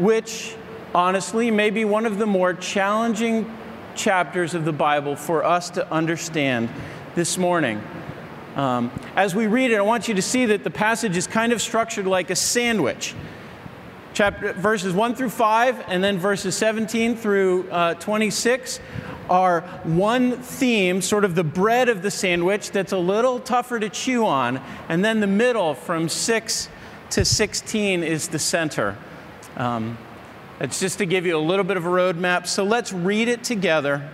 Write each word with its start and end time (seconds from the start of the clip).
which 0.00 0.54
honestly 0.94 1.50
may 1.50 1.70
be 1.70 1.84
one 1.84 2.06
of 2.06 2.18
the 2.18 2.26
more 2.26 2.54
challenging 2.54 3.54
chapters 3.94 4.54
of 4.54 4.64
the 4.64 4.72
Bible 4.72 5.14
for 5.14 5.44
us 5.44 5.70
to 5.70 5.92
understand 5.92 6.70
this 7.14 7.36
morning. 7.36 7.82
Um, 8.56 8.90
as 9.14 9.34
we 9.34 9.46
read 9.46 9.70
it, 9.70 9.76
I 9.76 9.82
want 9.82 10.08
you 10.08 10.14
to 10.14 10.22
see 10.22 10.46
that 10.46 10.64
the 10.64 10.70
passage 10.70 11.16
is 11.16 11.26
kind 11.26 11.52
of 11.52 11.60
structured 11.60 12.06
like 12.06 12.30
a 12.30 12.36
sandwich. 12.36 13.14
Chapter, 14.14 14.54
verses 14.54 14.94
1 14.94 15.14
through 15.14 15.30
5, 15.30 15.84
and 15.86 16.02
then 16.02 16.18
verses 16.18 16.56
17 16.56 17.14
through 17.16 17.70
uh, 17.70 17.94
26 17.94 18.80
are 19.28 19.60
one 19.84 20.32
theme, 20.38 21.00
sort 21.00 21.24
of 21.24 21.36
the 21.36 21.44
bread 21.44 21.88
of 21.88 22.02
the 22.02 22.10
sandwich 22.10 22.72
that's 22.72 22.92
a 22.92 22.98
little 22.98 23.38
tougher 23.38 23.78
to 23.78 23.88
chew 23.88 24.26
on, 24.26 24.60
and 24.88 25.04
then 25.04 25.20
the 25.20 25.26
middle 25.26 25.74
from 25.74 26.08
6 26.08 26.68
to 27.10 27.24
16 27.24 28.02
is 28.02 28.28
the 28.28 28.38
center. 28.38 28.96
Um, 29.56 29.98
it's 30.60 30.80
just 30.80 30.98
to 30.98 31.06
give 31.06 31.26
you 31.26 31.36
a 31.36 31.40
little 31.40 31.64
bit 31.64 31.76
of 31.76 31.86
a 31.86 31.88
roadmap. 31.88 32.46
So 32.46 32.64
let's 32.64 32.92
read 32.92 33.28
it 33.28 33.42
together, 33.44 34.08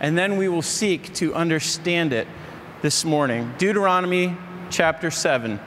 and 0.00 0.16
then 0.16 0.36
we 0.36 0.48
will 0.48 0.62
seek 0.62 1.12
to 1.14 1.34
understand 1.34 2.12
it 2.12 2.28
this 2.82 3.04
morning. 3.04 3.52
Deuteronomy 3.58 4.36
chapter 4.70 5.10
7. 5.10 5.58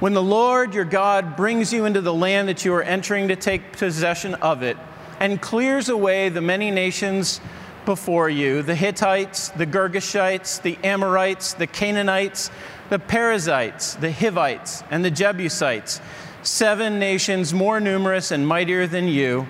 When 0.00 0.12
the 0.12 0.22
Lord 0.22 0.74
your 0.74 0.84
God 0.84 1.36
brings 1.36 1.72
you 1.72 1.86
into 1.86 2.00
the 2.00 2.12
land 2.12 2.48
that 2.48 2.64
you 2.64 2.74
are 2.74 2.82
entering 2.82 3.28
to 3.28 3.36
take 3.36 3.72
possession 3.72 4.34
of 4.34 4.62
it, 4.62 4.76
and 5.20 5.40
clears 5.40 5.88
away 5.88 6.28
the 6.28 6.40
many 6.40 6.70
nations 6.70 7.40
before 7.84 8.28
you 8.28 8.62
the 8.62 8.74
Hittites, 8.74 9.50
the 9.50 9.66
Girgashites, 9.66 10.60
the 10.62 10.78
Amorites, 10.82 11.54
the 11.54 11.66
Canaanites, 11.66 12.50
the 12.90 12.98
Perizzites, 12.98 13.94
the 13.94 14.12
Hivites, 14.12 14.82
and 14.90 15.04
the 15.04 15.10
Jebusites, 15.10 16.00
seven 16.44 16.98
nations 16.98 17.52
more 17.52 17.80
numerous 17.80 18.30
and 18.30 18.46
mightier 18.46 18.86
than 18.86 19.08
you. 19.08 19.46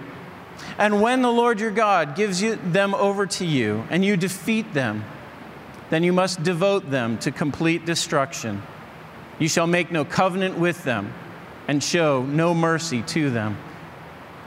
And 0.79 1.03
when 1.03 1.23
the 1.23 1.31
Lord 1.31 1.61
your 1.61 1.71
God 1.71 2.17
gives 2.17 2.41
you, 2.41 2.57
them 2.57 2.95
over 2.95 3.27
to 3.27 3.45
you 3.45 3.85
and 3.91 4.05
you 4.05 4.17
defeat 4.17 4.73
them, 4.73 5.05
then 5.91 6.03
you 6.03 6.13
must 6.13 6.43
devote 6.43 6.91
them 6.91 7.19
to 7.19 7.31
complete 7.31 7.85
destruction. 7.85 8.63
You 9.39 9.49
shall 9.49 9.67
make 9.67 9.91
no 9.91 10.05
covenant 10.05 10.59
with 10.59 10.85
them 10.85 11.13
and 11.69 11.83
show 11.83 12.23
no 12.25 12.55
mercy 12.55 13.03
to 13.03 13.31
them. 13.31 13.59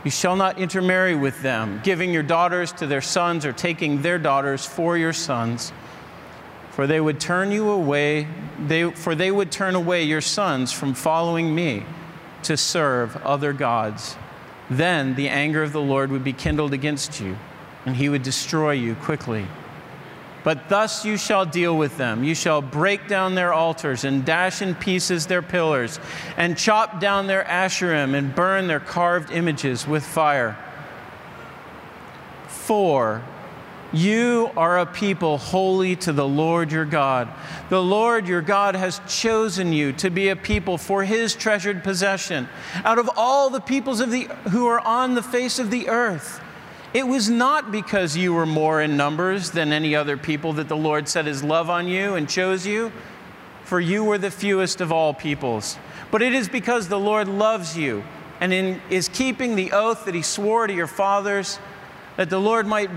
You 0.03 0.11
shall 0.11 0.35
not 0.35 0.59
intermarry 0.59 1.15
with 1.15 1.41
them, 1.41 1.81
giving 1.83 2.13
your 2.13 2.23
daughters 2.23 2.71
to 2.73 2.87
their 2.87 3.01
sons 3.01 3.45
or 3.45 3.51
taking 3.51 4.01
their 4.01 4.17
daughters 4.17 4.65
for 4.65 4.97
your 4.97 5.13
sons. 5.13 5.73
For 6.71 6.87
they 6.87 7.01
would 7.01 7.19
turn 7.19 7.51
you 7.51 7.69
away, 7.69 8.27
they, 8.59 8.91
for 8.91 9.15
they 9.15 9.31
would 9.31 9.51
turn 9.51 9.75
away 9.75 10.03
your 10.03 10.21
sons 10.21 10.71
from 10.71 10.93
following 10.93 11.53
me 11.53 11.83
to 12.43 12.57
serve 12.57 13.17
other 13.17 13.53
gods. 13.53 14.15
Then 14.69 15.15
the 15.15 15.29
anger 15.29 15.63
of 15.63 15.73
the 15.73 15.81
Lord 15.81 16.11
would 16.11 16.23
be 16.23 16.33
kindled 16.33 16.73
against 16.73 17.19
you, 17.21 17.37
and 17.85 17.95
he 17.95 18.09
would 18.09 18.23
destroy 18.23 18.71
you 18.71 18.95
quickly. 18.95 19.47
But 20.43 20.69
thus 20.69 21.03
you 21.03 21.17
shall 21.17 21.45
deal 21.45 21.77
with 21.77 21.97
them. 21.97 22.23
You 22.23 22.33
shall 22.33 22.61
break 22.61 23.07
down 23.07 23.35
their 23.35 23.51
altars 23.51 24.03
and 24.03 24.23
dash 24.23 24.61
in 24.61 24.75
pieces 24.75 25.25
their 25.25 25.41
pillars, 25.41 25.99
and 26.37 26.57
chop 26.57 26.99
down 26.99 27.27
their 27.27 27.43
asherim 27.43 28.13
and 28.13 28.33
burn 28.33 28.67
their 28.67 28.79
carved 28.79 29.31
images 29.31 29.87
with 29.87 30.05
fire. 30.05 30.57
For 32.47 33.23
you 33.93 34.51
are 34.57 34.79
a 34.79 34.85
people 34.85 35.37
holy 35.37 35.95
to 35.97 36.11
the 36.11 36.27
Lord 36.27 36.71
your 36.71 36.85
God. 36.85 37.29
The 37.69 37.81
Lord 37.81 38.27
your 38.27 38.41
God 38.41 38.75
has 38.75 38.99
chosen 39.07 39.71
you 39.71 39.93
to 39.93 40.09
be 40.09 40.29
a 40.29 40.35
people 40.35 40.77
for 40.77 41.03
his 41.03 41.35
treasured 41.35 41.83
possession 41.83 42.49
out 42.83 42.99
of 42.99 43.09
all 43.15 43.49
the 43.49 43.61
peoples 43.61 43.99
of 43.99 44.11
the, 44.11 44.23
who 44.51 44.67
are 44.67 44.81
on 44.81 45.15
the 45.15 45.23
face 45.23 45.57
of 45.57 45.71
the 45.71 45.87
earth. 45.87 46.41
It 46.93 47.07
was 47.07 47.29
not 47.29 47.71
because 47.71 48.17
you 48.17 48.33
were 48.33 48.45
more 48.45 48.81
in 48.81 48.97
numbers 48.97 49.51
than 49.51 49.71
any 49.71 49.95
other 49.95 50.17
people 50.17 50.53
that 50.53 50.67
the 50.67 50.77
Lord 50.77 51.07
set 51.07 51.25
his 51.25 51.43
love 51.43 51.69
on 51.69 51.87
you 51.87 52.15
and 52.15 52.29
chose 52.29 52.65
you, 52.65 52.91
for 53.63 53.79
you 53.79 54.03
were 54.03 54.17
the 54.17 54.31
fewest 54.31 54.81
of 54.81 54.91
all 54.91 55.13
peoples. 55.13 55.77
But 56.11 56.21
it 56.21 56.33
is 56.33 56.49
because 56.49 56.87
the 56.87 56.99
Lord 56.99 57.27
loves 57.27 57.77
you 57.77 58.03
and 58.39 58.53
in, 58.53 58.81
is 58.89 59.09
keeping 59.09 59.55
the 59.55 59.71
oath 59.71 60.05
that 60.05 60.15
he 60.15 60.21
swore 60.21 60.67
to 60.67 60.73
your 60.73 60.87
fathers 60.87 61.59
that 62.17 62.29
the 62.29 62.39
Lord 62.39 62.67
might 62.67 62.89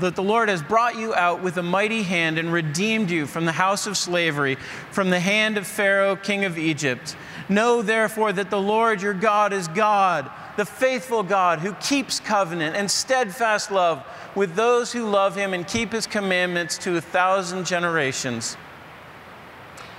that 0.00 0.14
the 0.14 0.22
Lord 0.22 0.48
has 0.48 0.62
brought 0.62 0.96
you 0.96 1.14
out 1.14 1.42
with 1.42 1.56
a 1.56 1.62
mighty 1.62 2.02
hand 2.02 2.38
and 2.38 2.52
redeemed 2.52 3.10
you 3.10 3.26
from 3.26 3.46
the 3.46 3.52
house 3.52 3.86
of 3.86 3.96
slavery 3.96 4.56
from 4.90 5.10
the 5.10 5.20
hand 5.20 5.56
of 5.56 5.66
Pharaoh 5.66 6.16
king 6.16 6.44
of 6.44 6.58
Egypt 6.58 7.16
know 7.48 7.80
therefore 7.80 8.32
that 8.32 8.50
the 8.50 8.60
Lord 8.60 9.00
your 9.00 9.14
God 9.14 9.52
is 9.52 9.68
God 9.68 10.30
the 10.58 10.66
faithful 10.66 11.22
God 11.22 11.60
who 11.60 11.72
keeps 11.74 12.18
covenant 12.18 12.74
and 12.74 12.90
steadfast 12.90 13.70
love 13.70 14.04
with 14.34 14.56
those 14.56 14.92
who 14.92 15.08
love 15.08 15.36
him 15.36 15.54
and 15.54 15.64
keep 15.64 15.92
his 15.92 16.04
commandments 16.04 16.76
to 16.78 16.96
a 16.96 17.00
thousand 17.00 17.64
generations, 17.64 18.56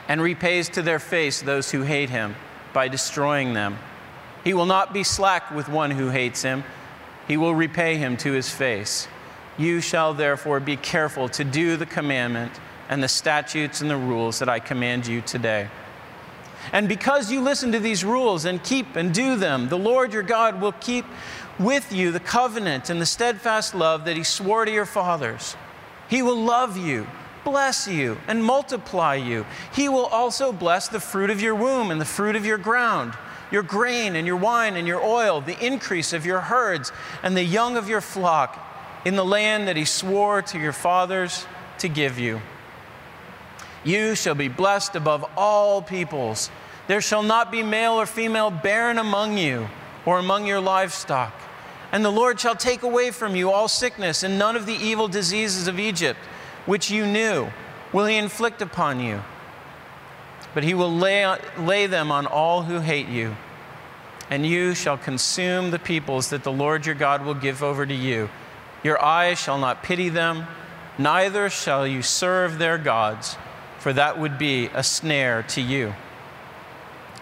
and 0.09 0.21
repays 0.21 0.67
to 0.67 0.81
their 0.81 0.99
face 0.99 1.41
those 1.41 1.71
who 1.71 1.83
hate 1.83 2.09
him 2.09 2.35
by 2.73 2.89
destroying 2.89 3.53
them. 3.53 3.77
He 4.43 4.53
will 4.53 4.65
not 4.65 4.91
be 4.91 5.03
slack 5.03 5.49
with 5.51 5.69
one 5.69 5.91
who 5.91 6.09
hates 6.09 6.41
him, 6.41 6.65
he 7.29 7.37
will 7.37 7.55
repay 7.55 7.95
him 7.95 8.17
to 8.17 8.33
his 8.33 8.49
face. 8.49 9.07
You 9.57 9.79
shall 9.79 10.13
therefore 10.13 10.59
be 10.59 10.75
careful 10.75 11.29
to 11.29 11.43
do 11.45 11.77
the 11.77 11.85
commandment 11.85 12.51
and 12.89 13.03
the 13.03 13.07
statutes 13.07 13.81
and 13.81 13.89
the 13.89 13.95
rules 13.95 14.39
that 14.39 14.49
I 14.49 14.59
command 14.59 15.05
you 15.05 15.21
today. 15.21 15.69
And 16.73 16.89
because 16.89 17.31
you 17.31 17.41
listen 17.41 17.71
to 17.71 17.79
these 17.79 18.03
rules 18.03 18.45
and 18.45 18.63
keep 18.63 18.95
and 18.95 19.13
do 19.13 19.35
them, 19.35 19.69
the 19.69 19.77
Lord 19.77 20.11
your 20.11 20.23
God 20.23 20.59
will 20.59 20.71
keep 20.73 21.05
with 21.59 21.93
you 21.93 22.11
the 22.11 22.19
covenant 22.19 22.89
and 22.89 22.99
the 22.99 23.05
steadfast 23.05 23.75
love 23.75 24.05
that 24.05 24.17
he 24.17 24.23
swore 24.23 24.65
to 24.65 24.71
your 24.71 24.87
fathers. 24.87 25.55
He 26.09 26.23
will 26.23 26.41
love 26.41 26.77
you, 26.77 27.05
bless 27.43 27.87
you, 27.87 28.17
and 28.27 28.43
multiply 28.43 29.13
you. 29.15 29.45
He 29.73 29.87
will 29.87 30.07
also 30.07 30.51
bless 30.51 30.87
the 30.87 30.99
fruit 30.99 31.29
of 31.29 31.41
your 31.41 31.53
womb 31.53 31.91
and 31.91 32.01
the 32.01 32.05
fruit 32.05 32.35
of 32.35 32.45
your 32.45 32.57
ground, 32.57 33.13
your 33.51 33.63
grain 33.63 34.15
and 34.15 34.27
your 34.27 34.35
wine 34.37 34.75
and 34.75 34.87
your 34.87 35.03
oil, 35.03 35.41
the 35.41 35.63
increase 35.65 36.13
of 36.13 36.25
your 36.25 36.41
herds 36.41 36.91
and 37.23 37.35
the 37.35 37.43
young 37.43 37.77
of 37.77 37.89
your 37.89 38.01
flock 38.01 38.57
in 39.05 39.15
the 39.15 39.25
land 39.25 39.67
that 39.67 39.77
he 39.77 39.85
swore 39.85 40.41
to 40.41 40.59
your 40.59 40.73
fathers 40.73 41.45
to 41.79 41.87
give 41.87 42.19
you. 42.19 42.41
You 43.83 44.15
shall 44.15 44.35
be 44.35 44.49
blessed 44.49 44.95
above 44.95 45.25
all 45.37 45.81
peoples. 45.81 46.49
There 46.87 47.01
shall 47.01 47.23
not 47.23 47.51
be 47.51 47.63
male 47.63 47.93
or 47.93 48.05
female 48.05 48.51
barren 48.51 48.97
among 48.97 49.37
you 49.37 49.67
or 50.05 50.19
among 50.19 50.45
your 50.45 50.59
livestock. 50.59 51.33
And 51.91 52.03
the 52.03 52.11
Lord 52.11 52.39
shall 52.39 52.55
take 52.55 52.83
away 52.83 53.11
from 53.11 53.35
you 53.35 53.51
all 53.51 53.67
sickness 53.67 54.23
and 54.23 54.37
none 54.37 54.55
of 54.55 54.65
the 54.65 54.75
evil 54.75 55.07
diseases 55.07 55.67
of 55.67 55.79
Egypt, 55.79 56.19
which 56.65 56.91
you 56.91 57.05
knew, 57.05 57.47
will 57.93 58.05
he 58.05 58.17
inflict 58.17 58.61
upon 58.61 58.99
you. 58.99 59.21
But 60.53 60.63
he 60.63 60.73
will 60.73 60.91
lay, 60.91 61.37
lay 61.57 61.87
them 61.87 62.11
on 62.11 62.25
all 62.25 62.63
who 62.63 62.79
hate 62.79 63.07
you. 63.07 63.35
And 64.29 64.45
you 64.45 64.75
shall 64.75 64.97
consume 64.97 65.71
the 65.71 65.79
peoples 65.79 66.29
that 66.29 66.43
the 66.43 66.51
Lord 66.51 66.85
your 66.85 66.95
God 66.95 67.25
will 67.25 67.33
give 67.33 67.63
over 67.63 67.85
to 67.85 67.93
you. 67.93 68.29
Your 68.83 69.03
eyes 69.03 69.39
shall 69.39 69.57
not 69.57 69.83
pity 69.83 70.09
them, 70.09 70.47
neither 70.97 71.49
shall 71.49 71.85
you 71.87 72.01
serve 72.01 72.57
their 72.59 72.77
gods 72.77 73.37
for 73.79 73.93
that 73.93 74.19
would 74.19 74.37
be 74.37 74.67
a 74.73 74.83
snare 74.83 75.43
to 75.43 75.61
you. 75.61 75.93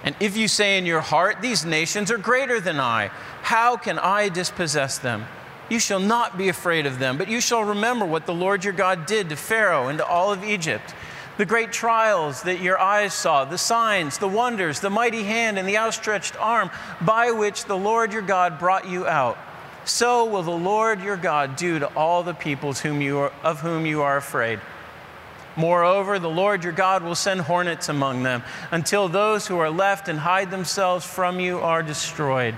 And 0.04 0.16
if 0.20 0.36
you 0.36 0.48
say 0.48 0.78
in 0.78 0.86
your 0.86 1.02
heart, 1.02 1.42
These 1.42 1.66
nations 1.66 2.12
are 2.12 2.18
greater 2.18 2.60
than 2.60 2.80
I, 2.80 3.12
how 3.44 3.78
can 3.78 4.00
I 4.00 4.30
dispossess 4.30 4.98
them? 4.98 5.26
You 5.70 5.80
shall 5.80 6.00
not 6.00 6.38
be 6.38 6.50
afraid 6.50 6.86
of 6.86 7.00
them, 7.00 7.18
but 7.18 7.28
you 7.28 7.42
shall 7.42 7.64
remember 7.64 8.06
what 8.06 8.26
the 8.26 8.34
Lord 8.34 8.64
your 8.64 8.74
God 8.74 9.06
did 9.06 9.30
to 9.30 9.36
Pharaoh 9.36 9.88
and 9.88 9.98
to 10.00 10.06
all 10.06 10.32
of 10.32 10.44
Egypt, 10.44 10.96
the 11.38 11.46
great 11.46 11.72
trials 11.72 12.42
that 12.44 12.62
your 12.62 12.80
eyes 12.80 13.14
saw, 13.14 13.46
the 13.46 13.58
signs, 13.58 14.18
the 14.18 14.28
wonders, 14.28 14.80
the 14.80 14.90
mighty 14.90 15.24
hand, 15.24 15.58
and 15.58 15.68
the 15.68 15.78
outstretched 15.78 16.36
arm 16.40 16.70
by 17.02 17.32
which 17.32 17.66
the 17.66 17.78
Lord 17.78 18.12
your 18.12 18.22
God 18.22 18.60
brought 18.60 18.88
you 18.88 19.08
out. 19.08 19.38
So 19.86 20.26
will 20.26 20.44
the 20.44 20.52
Lord 20.52 21.02
your 21.02 21.16
God 21.16 21.56
do 21.56 21.80
to 21.80 21.88
all 21.96 22.24
the 22.24 22.34
peoples 22.34 22.82
whom 22.82 23.02
you 23.02 23.20
are, 23.20 23.32
of 23.44 23.62
whom 23.62 23.86
you 23.86 24.02
are 24.02 24.18
afraid. 24.18 24.60
Moreover, 25.56 26.20
the 26.20 26.30
Lord 26.30 26.64
your 26.64 26.74
God 26.74 27.04
will 27.04 27.16
send 27.16 27.42
hornets 27.42 27.90
among 27.90 28.24
them 28.24 28.44
until 28.70 29.08
those 29.08 29.48
who 29.48 29.58
are 29.58 29.72
left 29.72 30.08
and 30.08 30.20
hide 30.20 30.52
themselves 30.52 31.06
from 31.06 31.40
you 31.40 31.60
are 31.60 31.82
destroyed. 31.82 32.54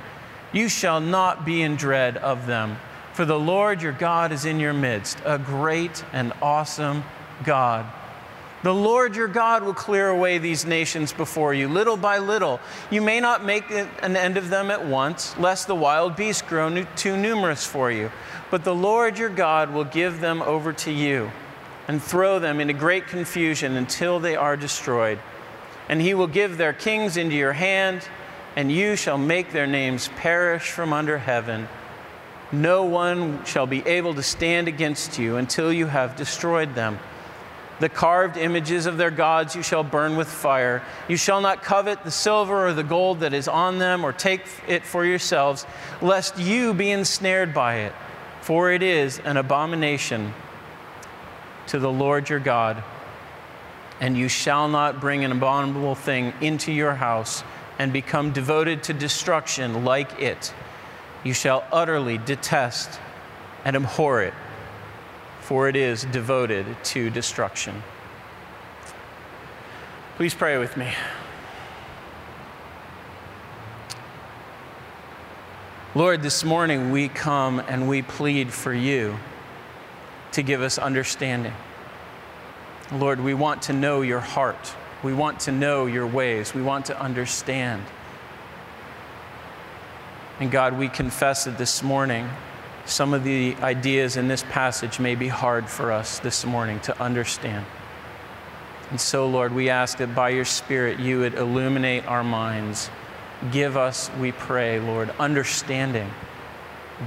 You 0.52 0.68
shall 0.68 1.00
not 1.00 1.46
be 1.46 1.62
in 1.62 1.76
dread 1.76 2.18
of 2.18 2.48
them, 2.48 2.78
for 3.14 3.26
the 3.26 3.40
Lord 3.40 3.82
your 3.82 3.92
God 3.92 4.32
is 4.32 4.44
in 4.44 4.60
your 4.60 4.74
midst, 4.74 5.20
a 5.24 5.38
great 5.38 6.04
and 6.12 6.34
awesome 6.42 7.04
God. 7.44 7.86
The 8.62 8.74
Lord 8.74 9.16
your 9.16 9.30
God 9.30 9.64
will 9.64 9.74
clear 9.74 10.10
away 10.10 10.38
these 10.38 10.66
nations 10.66 11.14
before 11.14 11.54
you, 11.54 11.70
little 11.70 11.96
by 11.96 12.18
little. 12.18 12.60
You 12.92 13.02
may 13.02 13.22
not 13.22 13.46
make 13.46 13.72
an 13.72 14.18
end 14.18 14.36
of 14.36 14.50
them 14.50 14.70
at 14.70 14.86
once, 14.86 15.38
lest 15.38 15.68
the 15.68 15.76
wild 15.76 16.18
beasts 16.18 16.42
grow 16.42 16.84
too 16.98 17.16
numerous 17.16 17.66
for 17.66 17.90
you. 17.90 18.12
But 18.52 18.66
the 18.66 18.76
Lord 18.76 19.18
your 19.18 19.30
God 19.30 19.72
will 19.72 19.86
give 19.86 20.20
them 20.20 20.42
over 20.42 20.74
to 20.74 20.92
you 20.92 21.32
and 21.88 22.04
throw 22.04 22.38
them 22.38 22.60
into 22.60 22.74
great 22.74 23.08
confusion 23.08 23.78
until 23.78 24.20
they 24.20 24.36
are 24.36 24.58
destroyed. 24.58 25.20
And 25.88 26.02
he 26.02 26.14
will 26.14 26.28
give 26.28 26.58
their 26.58 26.74
kings 26.74 27.16
into 27.16 27.36
your 27.36 27.54
hand, 27.54 28.08
and 28.58 28.70
you 28.72 28.98
shall 28.98 29.18
make 29.18 29.54
their 29.54 29.68
names 29.68 30.10
perish 30.18 30.70
from 30.70 30.92
under 30.92 31.18
heaven. 31.18 31.70
No 32.52 32.84
one 32.84 33.46
shall 33.46 33.68
be 33.68 33.88
able 33.88 34.16
to 34.16 34.24
stand 34.24 34.68
against 34.68 35.18
you 35.18 35.38
until 35.38 35.72
you 35.72 35.86
have 35.86 36.16
destroyed 36.18 36.76
them. 36.76 37.00
The 37.80 37.90
carved 37.90 38.36
images 38.36 38.86
of 38.86 38.98
their 38.98 39.12
gods 39.12 39.56
you 39.56 39.64
shall 39.64 39.84
burn 39.84 40.18
with 40.18 40.28
fire. 40.28 40.84
You 41.08 41.16
shall 41.16 41.40
not 41.40 41.64
covet 41.64 42.04
the 42.04 42.12
silver 42.12 42.68
or 42.68 42.74
the 42.74 42.84
gold 42.84 43.22
that 43.22 43.34
is 43.34 43.48
on 43.48 43.78
them, 43.78 44.06
or 44.06 44.12
take 44.12 44.42
it 44.68 44.86
for 44.86 45.06
yourselves, 45.06 45.66
lest 46.02 46.38
you 46.38 46.74
be 46.74 46.92
ensnared 46.92 47.54
by 47.54 47.76
it, 47.78 47.94
for 48.42 48.72
it 48.72 48.84
is 48.84 49.20
an 49.20 49.38
abomination 49.38 50.34
to 51.68 51.80
the 51.80 51.92
Lord 51.92 52.30
your 52.30 52.40
God. 52.40 52.84
And 54.02 54.18
you 54.18 54.28
shall 54.28 54.68
not 54.68 55.00
bring 55.00 55.24
an 55.24 55.32
abominable 55.32 55.96
thing 55.96 56.34
into 56.42 56.72
your 56.72 56.96
house 56.96 57.44
and 57.78 57.94
become 57.94 58.32
devoted 58.32 58.84
to 58.84 58.94
destruction 58.94 59.86
like 59.86 60.20
it. 60.22 60.54
You 61.24 61.34
shall 61.34 61.66
utterly 61.72 62.18
detest 62.18 63.00
and 63.64 63.76
abhor 63.76 64.22
it, 64.24 64.34
for 65.50 65.68
it 65.68 65.76
is 65.76 66.04
devoted 66.12 66.64
to 66.84 67.10
destruction. 67.10 67.82
Please 70.16 70.36
pray 70.36 70.60
with 70.60 70.78
me. 70.78 70.94
Lord, 75.96 76.22
this 76.22 76.44
morning 76.44 76.92
we 76.92 77.10
come 77.10 77.58
and 77.68 77.90
we 77.90 78.04
plead 78.04 78.54
for 78.54 78.72
you 78.72 79.18
to 80.34 80.44
give 80.44 80.62
us 80.62 80.78
understanding. 80.78 81.56
Lord, 82.92 83.20
we 83.20 83.34
want 83.34 83.64
to 83.64 83.74
know 83.74 84.04
your 84.04 84.20
heart. 84.20 84.76
We 85.02 85.16
want 85.16 85.40
to 85.40 85.52
know 85.52 85.88
your 85.88 86.06
ways. 86.06 86.54
We 86.54 86.62
want 86.62 86.86
to 86.86 87.02
understand. 87.02 87.82
And 90.40 90.52
God, 90.52 90.78
we 90.78 90.90
confess 90.90 91.48
it 91.48 91.58
this 91.58 91.82
morning, 91.82 92.30
some 92.90 93.14
of 93.14 93.24
the 93.24 93.56
ideas 93.62 94.18
in 94.18 94.28
this 94.28 94.44
passage 94.50 95.00
may 95.00 95.16
be 95.16 95.28
hard 95.28 95.70
for 95.70 95.92
us 95.92 96.20
this 96.20 96.46
morning 96.46 96.80
to 96.82 97.02
understand. 97.02 97.66
And 98.90 99.00
so, 99.00 99.28
Lord, 99.28 99.54
we 99.54 99.70
ask 99.70 100.00
that 100.00 100.16
by 100.16 100.30
your 100.30 100.46
Spirit 100.46 101.00
you 101.00 101.20
would 101.20 101.36
illuminate 101.36 102.06
our 102.08 102.24
minds. 102.24 102.90
Give 103.52 103.78
us, 103.78 104.10
we 104.20 104.32
pray, 104.32 104.80
Lord, 104.80 105.12
understanding. 105.20 106.10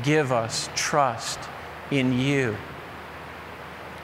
Give 0.04 0.30
us 0.30 0.70
trust 0.76 1.40
in 1.90 2.18
you. 2.18 2.56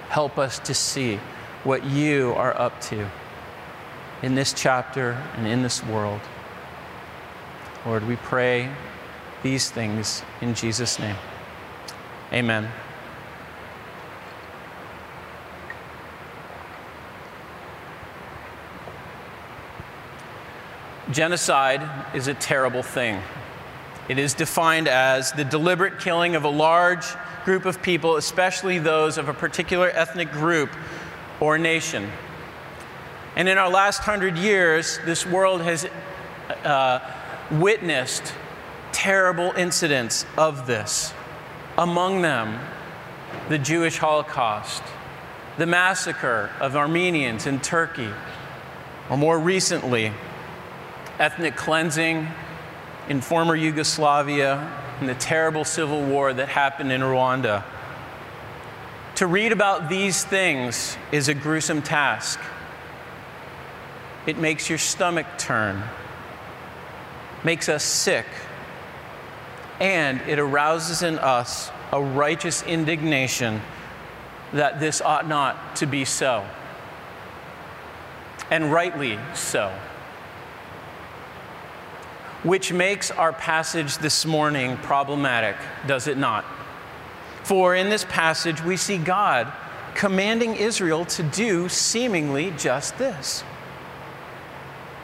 Help 0.08 0.38
us 0.38 0.58
to 0.60 0.74
see 0.74 1.20
what 1.62 1.84
you 1.84 2.32
are 2.36 2.58
up 2.58 2.80
to 2.80 3.08
in 4.22 4.34
this 4.34 4.52
chapter 4.52 5.12
and 5.36 5.46
in 5.46 5.62
this 5.62 5.84
world. 5.84 6.20
Lord, 7.86 8.06
we 8.08 8.16
pray 8.16 8.68
these 9.44 9.70
things 9.70 10.22
in 10.40 10.54
Jesus' 10.54 10.98
name. 10.98 11.16
Amen. 12.32 12.68
Genocide 21.10 21.80
is 22.14 22.28
a 22.28 22.34
terrible 22.34 22.82
thing. 22.82 23.22
It 24.10 24.18
is 24.18 24.34
defined 24.34 24.88
as 24.88 25.32
the 25.32 25.44
deliberate 25.44 26.00
killing 26.00 26.34
of 26.34 26.44
a 26.44 26.50
large 26.50 27.06
group 27.46 27.64
of 27.64 27.80
people, 27.80 28.16
especially 28.16 28.78
those 28.78 29.16
of 29.16 29.28
a 29.28 29.34
particular 29.34 29.88
ethnic 29.90 30.30
group 30.30 30.70
or 31.40 31.56
nation. 31.56 32.10
And 33.36 33.48
in 33.48 33.56
our 33.56 33.70
last 33.70 34.00
hundred 34.00 34.36
years, 34.36 34.98
this 35.06 35.24
world 35.24 35.62
has 35.62 35.88
uh, 36.64 37.00
witnessed 37.50 38.34
terrible 38.92 39.52
incidents 39.56 40.26
of 40.36 40.66
this. 40.66 41.14
Among 41.78 42.22
them, 42.22 42.58
the 43.48 43.56
Jewish 43.56 43.98
Holocaust, 43.98 44.82
the 45.58 45.66
massacre 45.66 46.50
of 46.58 46.74
Armenians 46.74 47.46
in 47.46 47.60
Turkey, 47.60 48.10
or 49.08 49.16
more 49.16 49.38
recently, 49.38 50.12
ethnic 51.20 51.54
cleansing 51.54 52.26
in 53.08 53.20
former 53.20 53.54
Yugoslavia 53.54 54.56
and 54.98 55.08
the 55.08 55.14
terrible 55.14 55.64
civil 55.64 56.02
war 56.02 56.32
that 56.32 56.48
happened 56.48 56.90
in 56.90 57.00
Rwanda. 57.00 57.62
To 59.14 59.28
read 59.28 59.52
about 59.52 59.88
these 59.88 60.24
things 60.24 60.96
is 61.12 61.28
a 61.28 61.34
gruesome 61.34 61.82
task. 61.82 62.40
It 64.26 64.36
makes 64.36 64.68
your 64.68 64.78
stomach 64.78 65.26
turn, 65.38 65.84
makes 67.44 67.68
us 67.68 67.84
sick, 67.84 68.26
and 69.80 70.20
it 70.22 70.38
arouses 70.38 71.02
in 71.02 71.18
us 71.18 71.70
a 71.92 72.02
righteous 72.02 72.62
indignation 72.62 73.60
that 74.52 74.80
this 74.80 75.00
ought 75.00 75.28
not 75.28 75.76
to 75.76 75.86
be 75.86 76.04
so. 76.04 76.44
And 78.50 78.72
rightly 78.72 79.18
so. 79.34 79.72
Which 82.42 82.72
makes 82.72 83.10
our 83.10 83.32
passage 83.32 83.98
this 83.98 84.24
morning 84.24 84.76
problematic, 84.78 85.56
does 85.86 86.06
it 86.06 86.16
not? 86.16 86.44
For 87.42 87.74
in 87.74 87.90
this 87.90 88.04
passage, 88.04 88.62
we 88.62 88.76
see 88.76 88.98
God 88.98 89.52
commanding 89.94 90.54
Israel 90.54 91.04
to 91.06 91.22
do 91.22 91.68
seemingly 91.68 92.52
just 92.52 92.96
this. 92.98 93.42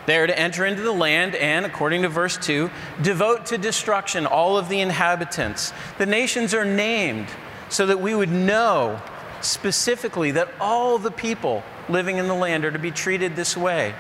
They 0.06 0.18
are 0.18 0.26
to 0.26 0.38
enter 0.38 0.66
into 0.66 0.82
the 0.82 0.92
land 0.92 1.34
and, 1.34 1.64
according 1.64 2.02
to 2.02 2.08
verse 2.08 2.36
2, 2.36 2.70
devote 3.02 3.46
to 3.46 3.58
destruction 3.58 4.26
all 4.26 4.58
of 4.58 4.68
the 4.68 4.80
inhabitants. 4.80 5.72
The 5.98 6.06
nations 6.06 6.52
are 6.52 6.64
named 6.64 7.28
so 7.70 7.86
that 7.86 8.00
we 8.00 8.14
would 8.14 8.30
know 8.30 9.00
specifically 9.40 10.30
that 10.32 10.48
all 10.60 10.98
the 10.98 11.10
people 11.10 11.62
living 11.88 12.18
in 12.18 12.28
the 12.28 12.34
land 12.34 12.64
are 12.64 12.70
to 12.70 12.78
be 12.78 12.90
treated 12.90 13.34
this 13.34 13.56
way. 13.56 13.94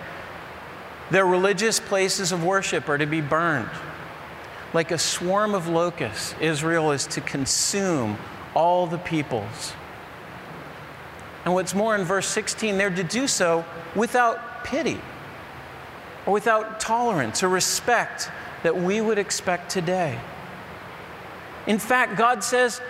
Their 1.10 1.26
religious 1.26 1.80
places 1.80 2.32
of 2.32 2.44
worship 2.44 2.88
are 2.88 2.98
to 2.98 3.06
be 3.06 3.20
burned. 3.20 3.70
Like 4.72 4.90
a 4.90 4.98
swarm 4.98 5.54
of 5.54 5.68
locusts, 5.68 6.34
Israel 6.40 6.92
is 6.92 7.06
to 7.08 7.20
consume 7.20 8.18
all 8.54 8.86
the 8.86 8.98
peoples. 8.98 9.72
And 11.44 11.54
what's 11.54 11.74
more, 11.74 11.94
in 11.94 12.04
verse 12.04 12.26
16, 12.28 12.78
they're 12.78 12.90
to 12.90 13.04
do 13.04 13.26
so 13.26 13.64
without 13.94 14.64
pity 14.64 15.00
or 16.26 16.32
without 16.32 16.80
tolerance 16.80 17.42
or 17.42 17.48
respect 17.48 18.30
that 18.62 18.76
we 18.76 19.00
would 19.00 19.18
expect 19.18 19.70
today. 19.70 20.18
In 21.66 21.78
fact, 21.78 22.16
God 22.16 22.42
says, 22.42 22.80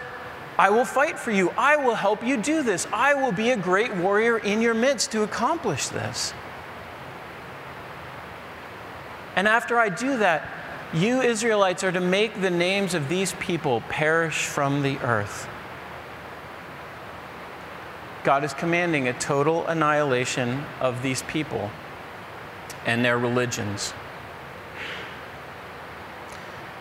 I 0.57 0.71
will 0.71 0.85
fight 0.85 1.19
for 1.19 1.33
you. 1.33 1.51
I 1.51 1.77
will 1.77 1.97
help 1.97 2.25
you 2.25 2.37
do 2.37 2.63
this. 2.63 2.87
I 2.93 3.15
will 3.15 3.33
be 3.33 3.51
a 3.51 3.57
great 3.57 3.95
warrior 3.97 4.39
in 4.39 4.61
your 4.61 4.75
midst 4.75 5.11
to 5.13 5.23
accomplish 5.23 5.89
this. 5.89 6.33
And 9.37 9.49
after 9.49 9.79
I 9.79 9.89
do 9.89 10.19
that, 10.19 10.49
you 10.93 11.23
Israelites 11.23 11.83
are 11.83 11.91
to 11.91 12.01
make 12.01 12.41
the 12.41 12.51
names 12.51 12.95
of 12.95 13.09
these 13.09 13.33
people 13.35 13.81
perish 13.89 14.47
from 14.47 14.83
the 14.83 14.97
earth. 14.99 15.49
God 18.23 18.45
is 18.45 18.55
commanding 18.55 19.09
a 19.09 19.13
total 19.13 19.67
annihilation 19.67 20.65
of 20.81 21.03
these 21.03 21.23
people 21.25 21.71
and 22.87 23.05
their 23.05 23.19
religions. 23.19 23.95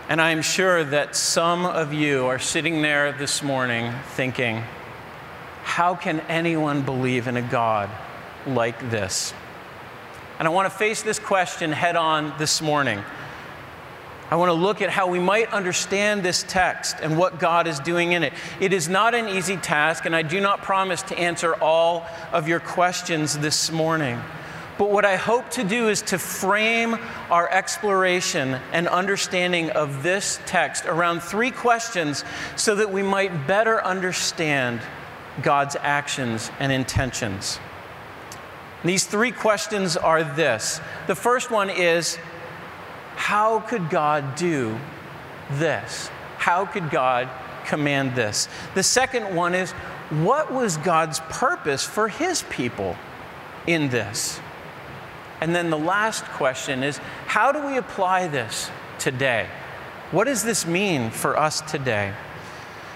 And 0.09 0.21
I'm 0.21 0.41
sure 0.41 0.83
that 0.83 1.15
some 1.15 1.65
of 1.65 1.93
you 1.93 2.25
are 2.25 2.39
sitting 2.39 2.81
there 2.81 3.13
this 3.13 3.41
morning 3.41 3.93
thinking, 4.15 4.63
how 5.63 5.95
can 5.95 6.19
anyone 6.21 6.81
believe 6.81 7.27
in 7.27 7.37
a 7.37 7.41
God 7.41 7.89
like 8.45 8.89
this? 8.89 9.33
And 10.39 10.47
I 10.47 10.51
want 10.51 10.71
to 10.71 10.77
face 10.77 11.01
this 11.01 11.19
question 11.19 11.71
head 11.71 11.95
on 11.95 12.33
this 12.37 12.61
morning. 12.61 13.01
I 14.29 14.35
want 14.35 14.49
to 14.49 14.53
look 14.53 14.81
at 14.81 14.89
how 14.89 15.07
we 15.07 15.19
might 15.19 15.53
understand 15.53 16.23
this 16.23 16.43
text 16.47 16.97
and 17.01 17.17
what 17.17 17.39
God 17.39 17.67
is 17.67 17.79
doing 17.79 18.13
in 18.13 18.23
it. 18.23 18.33
It 18.59 18.73
is 18.73 18.89
not 18.89 19.13
an 19.13 19.29
easy 19.29 19.57
task, 19.57 20.05
and 20.05 20.15
I 20.15 20.21
do 20.21 20.41
not 20.41 20.63
promise 20.63 21.01
to 21.03 21.17
answer 21.17 21.53
all 21.55 22.05
of 22.31 22.47
your 22.47 22.59
questions 22.59 23.37
this 23.37 23.71
morning. 23.71 24.19
But 24.77 24.89
what 24.89 25.05
I 25.05 25.17
hope 25.17 25.49
to 25.51 25.63
do 25.63 25.89
is 25.89 26.01
to 26.03 26.17
frame 26.17 26.97
our 27.29 27.49
exploration 27.49 28.59
and 28.71 28.87
understanding 28.87 29.69
of 29.69 30.01
this 30.01 30.39
text 30.45 30.85
around 30.85 31.21
three 31.21 31.51
questions 31.51 32.23
so 32.55 32.75
that 32.75 32.91
we 32.91 33.03
might 33.03 33.47
better 33.47 33.83
understand 33.83 34.81
God's 35.41 35.75
actions 35.79 36.51
and 36.59 36.71
intentions. 36.71 37.59
These 38.83 39.05
three 39.05 39.31
questions 39.31 39.95
are 39.95 40.23
this. 40.23 40.81
The 41.07 41.15
first 41.15 41.51
one 41.51 41.69
is 41.69 42.17
how 43.15 43.59
could 43.59 43.89
God 43.89 44.35
do 44.35 44.77
this? 45.51 46.09
How 46.37 46.65
could 46.65 46.89
God 46.89 47.29
command 47.65 48.15
this? 48.15 48.49
The 48.75 48.83
second 48.83 49.35
one 49.35 49.55
is 49.55 49.71
what 50.09 50.51
was 50.51 50.77
God's 50.77 51.19
purpose 51.29 51.85
for 51.85 52.09
his 52.09 52.43
people 52.49 52.97
in 53.65 53.89
this? 53.89 54.39
And 55.43 55.53
then 55.53 55.69
the 55.69 55.77
last 55.77 56.23
question 56.23 56.83
is 56.83 56.99
how 57.27 57.51
do 57.51 57.67
we 57.67 57.75
apply 57.75 58.27
this 58.27 58.71
today? 58.97 59.49
What 60.11 60.23
does 60.23 60.41
this 60.41 60.65
mean 60.65 61.11
for 61.11 61.37
us 61.37 61.59
today? 61.59 62.13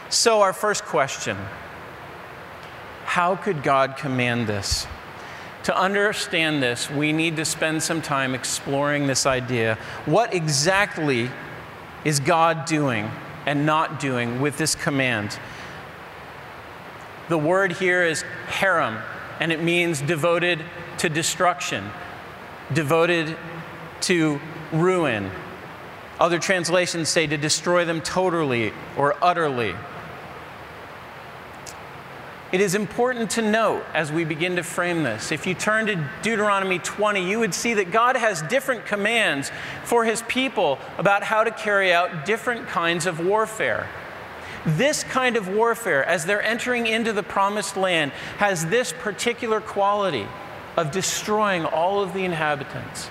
So, 0.07 0.39
our 0.39 0.53
first 0.53 0.85
question 0.85 1.35
How 3.03 3.35
could 3.35 3.63
God 3.63 3.97
command 3.97 4.47
this? 4.47 4.87
To 5.63 5.77
understand 5.77 6.63
this, 6.63 6.89
we 6.89 7.11
need 7.11 7.35
to 7.35 7.43
spend 7.43 7.83
some 7.83 8.01
time 8.01 8.33
exploring 8.33 9.07
this 9.07 9.25
idea. 9.25 9.77
What 10.05 10.33
exactly 10.33 11.29
is 12.05 12.21
God 12.21 12.63
doing 12.63 13.11
and 13.45 13.65
not 13.65 13.99
doing 13.99 14.39
with 14.39 14.57
this 14.57 14.73
command? 14.73 15.37
The 17.27 17.37
word 17.37 17.73
here 17.73 18.03
is 18.03 18.23
herem, 18.47 19.03
and 19.41 19.51
it 19.51 19.61
means 19.61 19.99
devoted 19.99 20.63
to 20.99 21.09
destruction, 21.09 21.91
devoted 22.73 23.37
to 24.01 24.39
ruin. 24.71 25.31
Other 26.19 26.39
translations 26.39 27.09
say 27.09 27.27
to 27.27 27.37
destroy 27.37 27.85
them 27.85 28.01
totally 28.01 28.73
or 28.97 29.15
utterly. 29.21 29.75
It 32.51 32.61
is 32.61 32.75
important 32.75 33.31
to 33.31 33.41
note 33.41 33.83
as 33.93 34.11
we 34.11 34.23
begin 34.23 34.55
to 34.55 34.63
frame 34.63 35.03
this. 35.03 35.33
If 35.33 35.45
you 35.45 35.53
turn 35.53 35.85
to 35.87 36.09
Deuteronomy 36.21 36.79
20, 36.79 37.29
you 37.29 37.39
would 37.39 37.53
see 37.53 37.73
that 37.73 37.91
God 37.91 38.15
has 38.15 38.41
different 38.43 38.85
commands 38.85 39.51
for 39.83 40.05
his 40.05 40.21
people 40.23 40.79
about 40.97 41.23
how 41.23 41.43
to 41.43 41.51
carry 41.51 41.91
out 41.91 42.25
different 42.25 42.67
kinds 42.67 43.05
of 43.05 43.19
warfare. 43.19 43.89
This 44.65 45.03
kind 45.03 45.35
of 45.35 45.49
warfare, 45.49 46.05
as 46.05 46.25
they're 46.25 46.41
entering 46.41 46.87
into 46.87 47.11
the 47.11 47.21
promised 47.21 47.75
land, 47.75 48.11
has 48.37 48.65
this 48.65 48.93
particular 48.93 49.59
quality 49.59 50.25
of 50.77 50.91
destroying 50.91 51.65
all 51.65 52.01
of 52.01 52.13
the 52.13 52.23
inhabitants. 52.23 53.09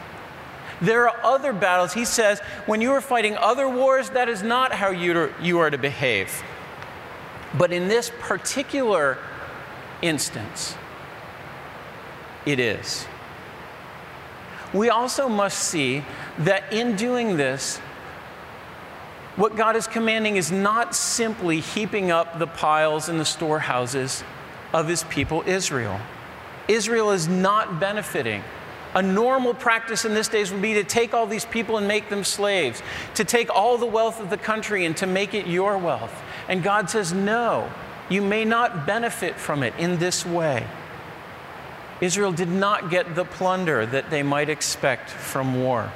There 0.80 1.08
are 1.08 1.24
other 1.24 1.52
battles, 1.52 1.92
he 1.92 2.04
says, 2.04 2.40
when 2.66 2.80
you 2.80 2.92
are 2.92 3.00
fighting 3.00 3.36
other 3.36 3.68
wars, 3.68 4.10
that 4.10 4.28
is 4.28 4.42
not 4.42 4.72
how 4.72 4.90
you 4.90 5.58
are 5.58 5.70
to 5.70 5.78
behave. 5.78 6.42
But 7.58 7.72
in 7.72 7.88
this 7.88 8.10
particular 8.20 9.18
instance, 10.02 10.76
it 12.44 12.60
is. 12.60 13.06
We 14.72 14.90
also 14.90 15.28
must 15.28 15.58
see 15.58 16.04
that 16.38 16.72
in 16.72 16.96
doing 16.96 17.36
this, 17.36 17.78
what 19.36 19.56
God 19.56 19.76
is 19.76 19.86
commanding 19.86 20.36
is 20.36 20.52
not 20.52 20.94
simply 20.94 21.60
heaping 21.60 22.10
up 22.10 22.38
the 22.38 22.46
piles 22.46 23.08
in 23.08 23.18
the 23.18 23.24
storehouses 23.24 24.22
of 24.72 24.88
his 24.88 25.04
people 25.04 25.42
Israel. 25.46 26.00
Israel 26.68 27.10
is 27.12 27.28
not 27.28 27.80
benefiting. 27.80 28.42
A 28.94 29.02
normal 29.02 29.52
practice 29.52 30.04
in 30.04 30.14
this 30.14 30.28
days 30.28 30.50
would 30.50 30.62
be 30.62 30.74
to 30.74 30.84
take 30.84 31.12
all 31.12 31.26
these 31.26 31.44
people 31.44 31.76
and 31.76 31.86
make 31.86 32.08
them 32.08 32.24
slaves, 32.24 32.82
to 33.14 33.24
take 33.24 33.50
all 33.50 33.76
the 33.76 33.86
wealth 33.86 34.20
of 34.20 34.30
the 34.30 34.38
country 34.38 34.86
and 34.86 34.96
to 34.96 35.06
make 35.06 35.34
it 35.34 35.46
your 35.46 35.76
wealth. 35.76 36.22
And 36.48 36.62
God 36.62 36.88
says, 36.88 37.12
no, 37.12 37.70
you 38.08 38.22
may 38.22 38.44
not 38.44 38.86
benefit 38.86 39.34
from 39.36 39.62
it 39.62 39.74
in 39.78 39.98
this 39.98 40.24
way. 40.24 40.66
Israel 42.00 42.32
did 42.32 42.48
not 42.48 42.90
get 42.90 43.14
the 43.14 43.24
plunder 43.24 43.84
that 43.86 44.10
they 44.10 44.22
might 44.22 44.48
expect 44.48 45.10
from 45.10 45.62
war. 45.62 45.90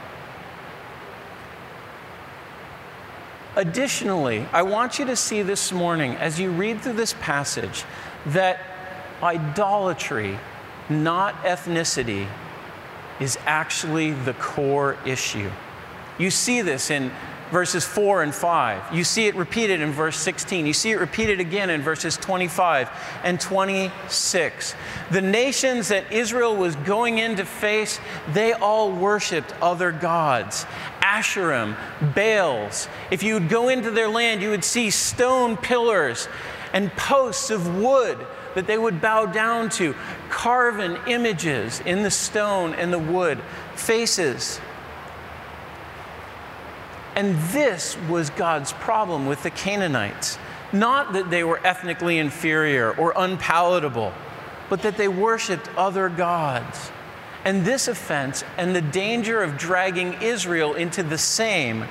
Additionally, 3.57 4.47
I 4.53 4.63
want 4.63 4.99
you 4.99 5.05
to 5.07 5.17
see 5.17 5.43
this 5.43 5.73
morning, 5.73 6.15
as 6.17 6.39
you 6.39 6.51
read 6.51 6.81
through 6.81 6.95
this 6.95 7.15
passage, 7.21 7.85
that 8.27 8.61
idolatry, 9.23 10.39
not 10.91 11.43
ethnicity, 11.45 12.27
is 13.21 13.39
actually 13.47 14.13
the 14.13 14.35
core 14.35 14.97
issue. 15.07 15.51
You 16.19 16.31
see 16.31 16.63
this 16.63 16.91
in 16.91 17.11
verses 17.51 17.85
4 17.85 18.23
and 18.23 18.35
5. 18.35 18.95
You 18.95 19.05
see 19.05 19.27
it 19.27 19.35
repeated 19.35 19.81
in 19.81 19.91
verse 19.91 20.17
16. 20.17 20.67
You 20.67 20.73
see 20.73 20.91
it 20.91 20.99
repeated 20.99 21.41
again 21.41 21.71
in 21.71 21.83
verses 21.83 22.17
25 22.17 22.91
and 23.25 23.41
26. 23.41 24.75
The 25.11 25.21
nations 25.21 25.89
that 25.89 26.11
Israel 26.13 26.57
was 26.57 26.77
going 26.77 27.19
in 27.19 27.37
to 27.37 27.45
face, 27.45 28.01
they 28.33 28.53
all 28.53 28.93
worshiped 28.93 29.53
other 29.61 29.93
gods. 29.93 30.65
Asherim, 31.03 31.77
Baals. 32.15 32.89
If 33.11 33.23
you 33.23 33.35
would 33.35 33.49
go 33.49 33.69
into 33.69 33.91
their 33.91 34.09
land, 34.09 34.43
you 34.43 34.51
would 34.51 34.65
see 34.65 34.91
stone 34.91 35.57
pillars 35.57 36.29
and 36.73 36.93
posts 36.93 37.51
of 37.51 37.77
wood 37.77 38.19
that 38.55 38.67
they 38.67 38.79
would 38.79 39.01
bow 39.01 39.27
down 39.27 39.69
to, 39.71 39.95
carven 40.29 40.99
images 41.07 41.81
in 41.81 42.03
the 42.03 42.11
stone 42.11 42.75
and 42.75 42.93
the 42.93 42.99
wood, 42.99 43.41
faces 43.75 44.61
and 47.17 47.37
this 47.51 47.97
was 48.09 48.31
God's 48.31 48.73
problem 48.73 49.27
with 49.27 49.43
the 49.43 49.51
Canaanites. 49.51 50.39
Not 50.73 51.13
that 51.15 51.31
they 51.31 51.43
were 51.43 51.61
ethnically 51.67 52.19
inferior 52.19 52.93
or 52.97 53.13
unpalatable, 53.17 54.13
but 54.69 54.83
that 54.83 54.97
they 54.97 55.09
worshiped 55.09 55.69
other 55.77 56.09
gods. 56.09 56.91
And 57.45 57.65
this 57.65 57.89
offense 57.89 58.45
and 58.57 58.77
the 58.77 58.81
danger 58.81 59.43
of 59.43 59.59
dragging 59.59 60.15
Israel 60.23 60.75
into 60.75 61.03
the 61.03 61.19
same 61.19 61.85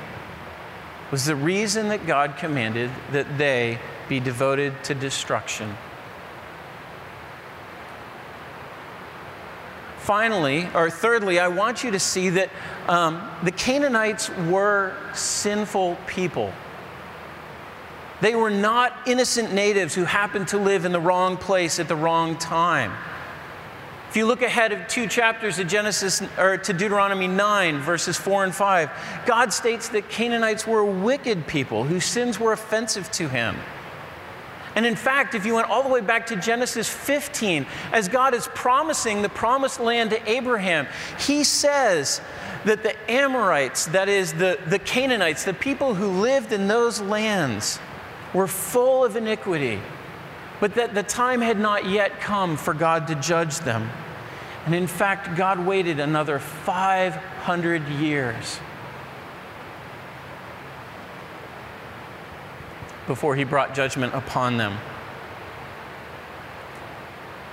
was 1.11 1.25
the 1.25 1.35
reason 1.35 1.89
that 1.89 2.07
God 2.07 2.37
commanded 2.37 2.89
that 3.11 3.37
they 3.37 3.79
be 4.07 4.19
devoted 4.19 4.83
to 4.85 4.95
destruction. 4.95 5.75
Finally, 10.09 10.67
or 10.73 10.89
thirdly, 10.89 11.37
I 11.37 11.49
want 11.49 11.83
you 11.83 11.91
to 11.91 11.99
see 11.99 12.29
that 12.29 12.49
um, 12.87 13.29
the 13.43 13.51
Canaanites 13.51 14.27
were 14.49 14.97
sinful 15.13 15.99
people. 16.07 16.51
They 18.19 18.33
were 18.33 18.49
not 18.49 18.91
innocent 19.05 19.53
natives 19.53 19.93
who 19.93 20.05
happened 20.05 20.47
to 20.47 20.57
live 20.57 20.85
in 20.85 20.93
the 20.93 20.99
wrong 20.99 21.37
place 21.37 21.79
at 21.79 21.87
the 21.87 21.95
wrong 21.95 22.39
time. 22.39 22.91
If 24.09 24.17
you 24.17 24.25
look 24.25 24.41
ahead 24.41 24.71
of 24.71 24.87
two 24.87 25.05
chapters 25.05 25.57
to 25.57 25.63
Genesis 25.63 26.23
or 26.39 26.57
to 26.57 26.73
Deuteronomy 26.73 27.27
9 27.27 27.77
verses 27.77 28.17
4 28.17 28.45
and 28.45 28.55
5, 28.55 28.89
God 29.27 29.53
states 29.53 29.89
that 29.89 30.09
Canaanites 30.09 30.65
were 30.65 30.83
wicked 30.83 31.45
people 31.45 31.83
whose 31.83 32.03
sins 32.03 32.39
were 32.39 32.51
offensive 32.51 33.11
to 33.11 33.29
him. 33.29 33.55
And 34.75 34.85
in 34.85 34.95
fact, 34.95 35.35
if 35.35 35.45
you 35.45 35.55
went 35.55 35.69
all 35.69 35.83
the 35.83 35.89
way 35.89 36.01
back 36.01 36.27
to 36.27 36.35
Genesis 36.35 36.87
15, 36.89 37.65
as 37.91 38.07
God 38.07 38.33
is 38.33 38.47
promising 38.53 39.21
the 39.21 39.29
promised 39.29 39.79
land 39.79 40.11
to 40.11 40.29
Abraham, 40.29 40.87
he 41.19 41.43
says 41.43 42.21
that 42.65 42.83
the 42.83 43.11
Amorites, 43.11 43.87
that 43.87 44.09
is, 44.09 44.33
the, 44.33 44.59
the 44.67 44.79
Canaanites, 44.79 45.43
the 45.43 45.53
people 45.53 45.95
who 45.95 46.07
lived 46.07 46.53
in 46.53 46.67
those 46.67 47.01
lands, 47.01 47.79
were 48.33 48.47
full 48.47 49.03
of 49.03 49.15
iniquity, 49.15 49.79
but 50.59 50.75
that 50.75 50.93
the 50.93 51.03
time 51.03 51.41
had 51.41 51.59
not 51.59 51.85
yet 51.85 52.19
come 52.19 52.55
for 52.55 52.73
God 52.73 53.07
to 53.07 53.15
judge 53.15 53.57
them. 53.59 53.89
And 54.65 54.75
in 54.75 54.87
fact, 54.87 55.35
God 55.35 55.65
waited 55.65 55.99
another 55.99 56.37
500 56.37 57.87
years 57.87 58.59
before 63.09 63.35
he 63.35 63.43
brought 63.43 63.73
judgment 63.73 64.13
upon 64.13 64.57
them 64.57 64.77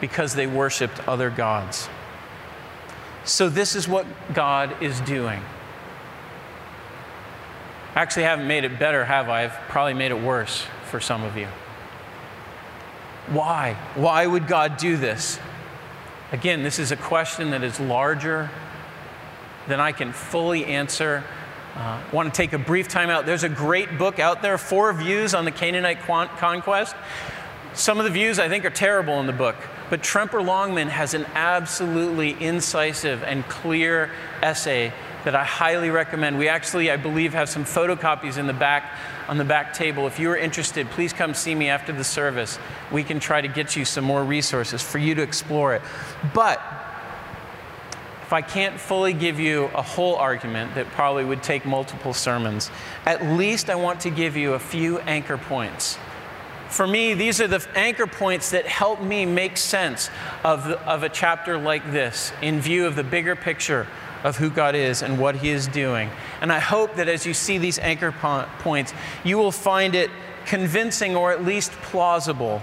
because 0.03 0.35
they 0.35 0.47
worshiped 0.47 1.01
other 1.09 1.31
gods. 1.31 1.89
So, 3.25 3.49
this 3.49 3.75
is 3.75 3.89
what 3.89 4.05
God 4.35 4.83
is 4.83 5.01
doing. 5.01 5.41
I 7.95 8.03
Actually, 8.03 8.25
haven't 8.25 8.47
made 8.47 8.65
it 8.65 8.79
better, 8.79 9.07
have 9.07 9.31
I? 9.31 9.45
I've 9.45 9.55
probably 9.69 9.95
made 9.95 10.11
it 10.11 10.21
worse 10.21 10.67
for 10.91 11.01
some 11.01 11.25
of 11.25 11.39
you. 11.39 11.49
Why? 13.29 13.79
Why 13.95 14.27
would 14.27 14.47
God 14.47 14.77
do 14.77 14.99
this? 14.99 15.39
Again, 16.33 16.65
this 16.65 16.79
is 16.79 16.93
a 16.93 16.97
question 16.97 17.53
that 17.53 17.63
is 17.63 17.81
larger 17.81 18.51
than 19.69 19.81
I 19.81 19.93
can 19.93 20.13
fully 20.13 20.67
answer 20.67 21.25
uh, 21.77 22.01
want 22.13 22.33
to 22.33 22.37
take 22.37 22.53
a 22.53 22.59
brief 22.59 22.89
time 22.89 23.11
out. 23.11 23.27
There's 23.27 23.45
a 23.45 23.49
great 23.49 23.99
book 23.99 24.19
out 24.19 24.43
there, 24.43 24.57
Four 24.57 24.93
Views 24.95 25.35
on 25.35 25.45
the 25.45 25.51
Canaanite 25.51 26.01
Conquest. 26.01 26.97
Some 27.75 27.99
of 27.99 28.05
the 28.05 28.11
views 28.11 28.39
I 28.39 28.49
think 28.49 28.65
are 28.65 28.71
terrible 28.71 29.21
in 29.21 29.27
the 29.27 29.35
book, 29.35 29.57
but 29.91 30.03
Tremper 30.03 30.43
Longman 30.43 30.89
has 30.89 31.13
an 31.13 31.27
absolutely 31.35 32.43
incisive 32.43 33.23
and 33.23 33.47
clear 33.49 34.11
essay 34.43 34.93
that 35.25 35.35
I 35.35 35.45
highly 35.45 35.91
recommend. 35.91 36.39
We 36.39 36.49
actually, 36.49 36.91
I 36.91 36.97
believe, 36.97 37.35
have 37.35 37.51
some 37.51 37.65
photocopies 37.65 38.39
in 38.39 38.47
the 38.47 38.55
back 38.55 38.97
on 39.29 39.37
the 39.37 39.45
back 39.45 39.75
table. 39.75 40.07
If 40.07 40.19
you 40.19 40.31
are 40.31 40.37
interested, 40.37 40.89
please 40.91 41.13
come 41.13 41.35
see 41.35 41.55
me 41.55 41.69
after 41.69 41.93
the 41.93 42.05
service. 42.05 42.59
We 42.91 43.03
can 43.03 43.21
try 43.21 43.41
to 43.41 43.49
get 43.49 43.77
you 43.77 43.85
some 43.85 44.05
more 44.05 44.25
resources 44.25 44.83
for 44.83 44.99
you 44.99 45.15
to 45.17 45.23
explore 45.23 45.75
it. 45.75 45.83
But 46.33 46.63
if 48.27 48.33
I 48.33 48.43
can't 48.43 48.79
fully 48.81 49.13
give 49.13 49.39
you 49.39 49.67
a 49.67 49.83
whole 49.83 50.17
argument 50.17 50.75
that 50.75 50.89
probably 50.89 51.25
would 51.25 51.45
take 51.45 51.65
multiple 51.65 52.13
sermons, 52.13 52.73
at 53.05 53.25
least 53.25 53.71
I 53.71 53.77
want 53.77 54.01
to 54.01 54.11
give 54.11 54.37
you 54.37 54.55
a 54.55 54.59
few 54.59 54.99
anchor 54.99 55.39
points 55.39 55.97
For 56.69 56.87
me, 56.87 57.15
these 57.15 57.41
are 57.41 57.47
the 57.47 57.65
anchor 57.77 58.09
points 58.09 58.51
that 58.51 58.67
help 58.67 59.01
me 59.01 59.25
make 59.25 59.57
sense 59.57 60.11
of, 60.43 60.67
of 60.67 61.05
a 61.05 61.09
chapter 61.09 61.57
like 61.57 61.93
this 61.93 62.33
in 62.43 62.61
view 62.61 62.87
of 62.87 62.97
the 62.97 63.05
bigger 63.05 63.37
picture 63.37 63.87
of 64.25 64.37
who 64.37 64.51
God 64.51 64.75
is 64.75 65.03
and 65.03 65.19
what 65.19 65.37
He 65.37 65.51
is 65.51 65.69
doing. 65.69 66.11
And 66.41 66.53
I 66.53 66.59
hope 66.59 66.97
that 66.97 67.09
as 67.09 67.25
you 67.25 67.35
see 67.35 67.59
these 67.59 67.79
anchor 67.79 68.11
po- 68.11 68.47
points, 68.59 68.93
you 69.23 69.39
will 69.39 69.53
find 69.53 69.95
it 69.95 70.11
convincing 70.45 71.15
or 71.15 71.31
at 71.31 71.45
least 71.45 71.71
plausible 71.71 72.61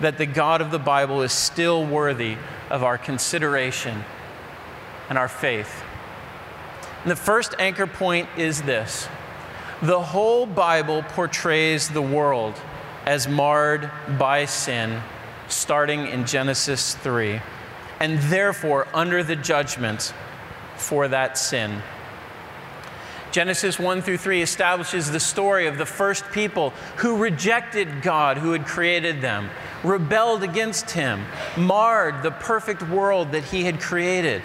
that 0.00 0.16
the 0.16 0.26
God 0.26 0.62
of 0.62 0.70
the 0.70 0.78
Bible 0.78 1.20
is 1.20 1.32
still 1.32 1.84
worthy 1.84 2.36
of 2.70 2.82
our 2.82 2.96
consideration 2.96 4.02
and 5.08 5.18
our 5.18 5.28
faith. 5.28 5.82
And 7.02 7.10
the 7.10 7.16
first 7.16 7.54
anchor 7.58 7.86
point 7.86 8.28
is 8.36 8.62
this 8.62 9.08
the 9.82 10.00
whole 10.00 10.46
Bible 10.46 11.02
portrays 11.02 11.88
the 11.88 12.02
world 12.02 12.54
as 13.04 13.28
marred 13.28 13.90
by 14.18 14.46
sin, 14.46 15.02
starting 15.48 16.06
in 16.06 16.26
Genesis 16.26 16.94
3, 16.94 17.40
and 18.00 18.18
therefore 18.18 18.88
under 18.94 19.22
the 19.22 19.36
judgment 19.36 20.14
for 20.76 21.08
that 21.08 21.36
sin. 21.38 21.82
Genesis 23.32 23.78
1 23.78 24.00
through 24.00 24.16
3 24.16 24.40
establishes 24.40 25.10
the 25.10 25.20
story 25.20 25.66
of 25.66 25.76
the 25.76 25.84
first 25.84 26.24
people 26.32 26.70
who 26.96 27.18
rejected 27.18 28.00
God 28.00 28.38
who 28.38 28.52
had 28.52 28.64
created 28.64 29.20
them, 29.20 29.50
rebelled 29.84 30.42
against 30.42 30.92
Him, 30.92 31.26
marred 31.54 32.22
the 32.22 32.30
perfect 32.30 32.82
world 32.88 33.32
that 33.32 33.44
He 33.44 33.64
had 33.64 33.78
created. 33.78 34.40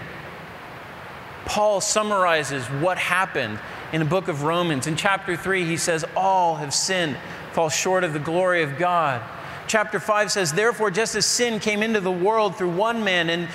Paul 1.51 1.81
summarizes 1.81 2.65
what 2.67 2.98
happened 2.98 3.60
in 3.91 4.00
the 4.00 4.05
book 4.05 4.29
of 4.29 4.43
Romans. 4.43 4.88
In 4.88 4.96
chapter 4.96 5.36
3, 5.36 5.65
he 5.65 5.75
says, 5.75 6.05
All 6.15 6.55
have 6.55 6.74
sinned, 6.74 7.17
fall 7.51 7.67
short 7.67 8.05
of 8.05 8.13
the 8.13 8.20
glory 8.20 8.63
of 8.63 8.77
God. 8.77 9.22
Chapter 9.67 10.00
5 10.00 10.31
says, 10.31 10.53
Therefore, 10.53 10.91
just 10.91 11.13
as 11.13 11.25
sin 11.25 11.60
came 11.60 11.84
into 11.84 12.00
the 12.00 12.10
world 12.10 12.55
through 12.55 12.70
one 12.70 13.03
man 13.03 13.29
and 13.29 13.50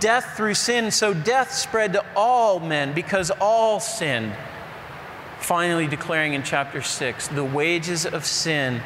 death 0.00 0.34
through 0.34 0.54
sin, 0.54 0.90
so 0.90 1.12
death 1.12 1.52
spread 1.52 1.92
to 1.92 2.02
all 2.16 2.58
men 2.58 2.94
because 2.94 3.30
all 3.38 3.80
sinned. 3.80 4.32
Finally, 5.38 5.88
declaring 5.88 6.32
in 6.32 6.42
chapter 6.42 6.80
6, 6.80 7.28
the 7.28 7.44
wages 7.44 8.06
of 8.06 8.24
sin 8.24 8.80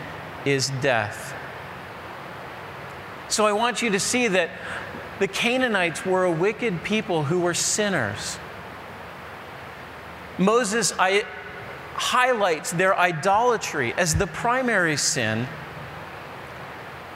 is 0.45 0.73
death. 0.83 1.37
So 3.29 3.47
I 3.47 3.53
want 3.53 3.81
you 3.81 3.91
to 3.91 4.01
see 4.01 4.27
that 4.27 4.51
the 5.21 5.29
Canaanites 5.29 6.05
were 6.05 6.25
a 6.25 6.33
wicked 6.33 6.83
people 6.83 7.23
who 7.23 7.39
were 7.39 7.55
sinners. 7.55 8.41
Moses 10.39 10.93
I, 10.99 11.25
highlights 11.95 12.73
their 12.73 12.97
idolatry 12.99 13.95
as 13.95 14.15
the 14.15 14.27
primary 14.27 14.97
sin, 14.97 15.47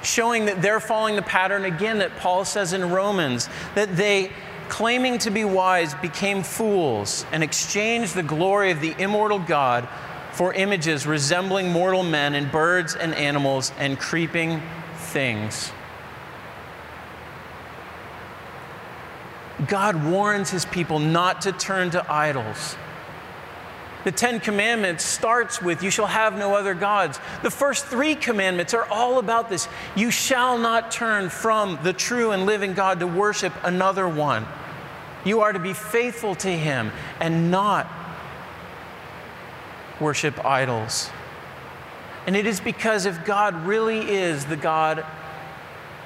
showing 0.03 0.47
that 0.47 0.63
they're 0.63 0.81
following 0.81 1.17
the 1.17 1.23
pattern 1.23 1.65
again 1.65 1.99
that 1.99 2.17
Paul 2.17 2.45
says 2.45 2.73
in 2.73 2.91
Romans 2.91 3.49
that 3.75 3.97
they, 3.97 4.31
claiming 4.69 5.19
to 5.19 5.31
be 5.31 5.45
wise, 5.45 5.95
became 5.95 6.43
fools 6.43 7.27
and 7.33 7.43
exchanged 7.43 8.15
the 8.15 8.23
glory 8.23 8.71
of 8.71 8.81
the 8.81 8.95
immortal 8.99 9.39
God 9.39 9.87
for 10.33 10.55
images 10.55 11.07
resembling 11.07 11.71
mortal 11.71 12.03
men 12.03 12.35
and 12.35 12.51
birds 12.51 12.95
and 12.95 13.15
animals 13.15 13.73
and 13.79 13.99
creeping 13.99 14.63
things. 14.97 15.73
God 19.67 20.03
warns 20.05 20.51
his 20.51 20.65
people 20.65 20.99
not 20.99 21.43
to 21.43 21.53
turn 21.53 21.91
to 21.91 22.11
idols. 22.11 22.77
The 24.05 24.13
Ten 24.13 24.41
Commandments 24.41 25.05
starts 25.05 25.61
with, 25.61 25.83
You 25.83 25.91
shall 25.91 26.07
have 26.07 26.39
no 26.39 26.55
other 26.55 26.75
gods. 26.75 27.21
The 27.43 27.51
first 27.51 27.87
three 27.87 28.15
commandments 28.15 28.73
are 28.73 28.87
all 28.87 29.19
about 29.19 29.49
this. 29.49 29.69
You 29.95 30.11
shall 30.11 30.57
not 30.59 30.91
turn 30.91 31.29
from 31.29 31.79
the 31.83 31.93
true 31.93 32.31
and 32.31 32.47
living 32.47 32.73
God 32.73 33.01
to 33.01 33.07
worship 33.07 33.53
another 33.63 34.09
one. 34.09 34.47
You 35.25 35.43
are 35.43 35.53
to 35.53 35.59
be 35.59 35.75
faithful 35.75 36.35
to 36.37 36.49
Him 36.49 36.93
and 37.21 37.51
not 37.51 37.87
worship 40.01 40.43
idols. 40.45 41.11
And 42.27 42.37
it 42.37 42.47
is 42.47 42.61
because 42.61 43.07
if 43.07 43.25
God 43.25 43.67
really 43.67 43.99
is 44.11 44.47
the 44.47 44.57
God 44.57 45.05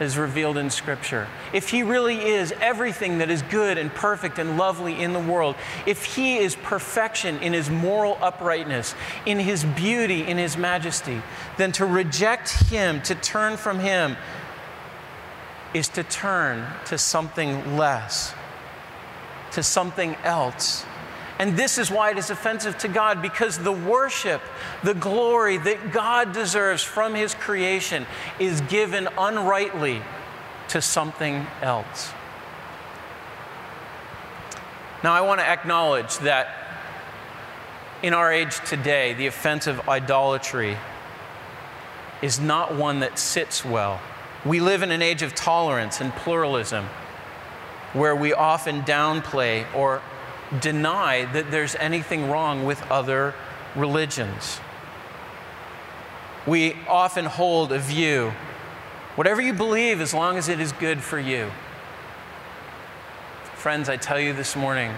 is 0.00 0.18
revealed 0.18 0.56
in 0.56 0.70
Scripture, 0.70 1.28
if 1.52 1.70
He 1.70 1.82
really 1.82 2.18
is 2.18 2.52
everything 2.60 3.18
that 3.18 3.30
is 3.30 3.42
good 3.42 3.78
and 3.78 3.92
perfect 3.94 4.38
and 4.38 4.56
lovely 4.56 5.00
in 5.00 5.12
the 5.12 5.20
world, 5.20 5.54
if 5.86 6.04
He 6.04 6.36
is 6.36 6.56
perfection 6.56 7.38
in 7.38 7.52
His 7.52 7.70
moral 7.70 8.18
uprightness, 8.20 8.94
in 9.26 9.38
His 9.38 9.64
beauty, 9.64 10.22
in 10.26 10.38
His 10.38 10.56
majesty, 10.56 11.22
then 11.56 11.72
to 11.72 11.86
reject 11.86 12.50
Him, 12.64 13.00
to 13.02 13.14
turn 13.14 13.56
from 13.56 13.78
Him, 13.78 14.16
is 15.72 15.88
to 15.88 16.02
turn 16.04 16.66
to 16.86 16.98
something 16.98 17.76
less, 17.76 18.34
to 19.52 19.62
something 19.62 20.16
else. 20.24 20.84
And 21.38 21.56
this 21.56 21.78
is 21.78 21.90
why 21.90 22.10
it 22.10 22.18
is 22.18 22.30
offensive 22.30 22.78
to 22.78 22.88
God, 22.88 23.20
because 23.20 23.58
the 23.58 23.72
worship, 23.72 24.40
the 24.84 24.94
glory 24.94 25.56
that 25.58 25.92
God 25.92 26.32
deserves 26.32 26.82
from 26.82 27.14
His 27.14 27.34
creation 27.34 28.06
is 28.38 28.60
given 28.62 29.08
unrightly 29.18 30.00
to 30.68 30.80
something 30.80 31.46
else. 31.60 32.12
Now, 35.02 35.12
I 35.12 35.20
want 35.22 35.40
to 35.40 35.46
acknowledge 35.46 36.16
that 36.18 36.64
in 38.02 38.14
our 38.14 38.32
age 38.32 38.58
today, 38.64 39.14
the 39.14 39.26
offense 39.26 39.66
of 39.66 39.88
idolatry 39.88 40.76
is 42.22 42.38
not 42.40 42.74
one 42.74 43.00
that 43.00 43.18
sits 43.18 43.64
well. 43.64 44.00
We 44.44 44.60
live 44.60 44.82
in 44.82 44.90
an 44.90 45.02
age 45.02 45.22
of 45.22 45.34
tolerance 45.34 46.00
and 46.00 46.12
pluralism 46.12 46.86
where 47.92 48.14
we 48.14 48.32
often 48.32 48.82
downplay 48.82 49.66
or 49.74 50.00
deny 50.60 51.24
that 51.32 51.50
there's 51.50 51.74
anything 51.76 52.30
wrong 52.30 52.64
with 52.64 52.82
other 52.90 53.34
religions. 53.74 54.60
We 56.46 56.76
often 56.88 57.24
hold 57.24 57.72
a 57.72 57.78
view 57.78 58.32
whatever 59.16 59.40
you 59.40 59.52
believe, 59.52 60.00
as 60.00 60.12
long 60.12 60.36
as 60.36 60.48
it 60.48 60.60
is 60.60 60.72
good 60.72 61.00
for 61.00 61.18
you. 61.18 61.50
Friends, 63.54 63.88
I 63.88 63.96
tell 63.96 64.18
you 64.18 64.32
this 64.32 64.56
morning, 64.56 64.92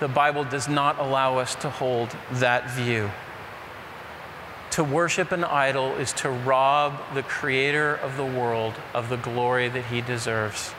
the 0.00 0.08
Bible 0.08 0.44
does 0.44 0.68
not 0.68 0.98
allow 0.98 1.38
us 1.38 1.54
to 1.56 1.70
hold 1.70 2.14
that 2.32 2.70
view. 2.70 3.10
To 4.72 4.84
worship 4.84 5.32
an 5.32 5.44
idol 5.44 5.94
is 5.96 6.12
to 6.14 6.30
rob 6.30 7.00
the 7.14 7.22
creator 7.22 7.96
of 7.96 8.16
the 8.16 8.24
world 8.24 8.74
of 8.94 9.08
the 9.08 9.16
glory 9.16 9.68
that 9.68 9.86
he 9.86 10.00
deserves. 10.00 10.72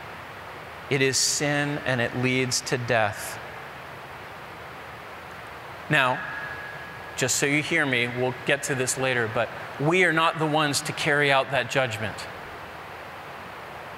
It 0.90 1.02
is 1.02 1.18
sin 1.18 1.80
and 1.86 2.00
it 2.00 2.16
leads 2.18 2.62
to 2.62 2.78
death. 2.78 3.38
Now, 5.90 6.20
just 7.18 7.36
so 7.36 7.46
you 7.46 7.62
hear 7.62 7.86
me, 7.86 8.08
we'll 8.08 8.36
get 8.46 8.64
to 8.64 8.76
this 8.76 8.98
later, 8.98 9.30
but 9.34 9.50
we 9.80 10.04
are 10.06 10.14
not 10.14 10.40
the 10.40 10.46
ones 10.46 10.82
to 10.82 10.94
carry 10.94 11.32
out 11.32 11.52
that 11.52 11.70
judgment. 11.70 12.16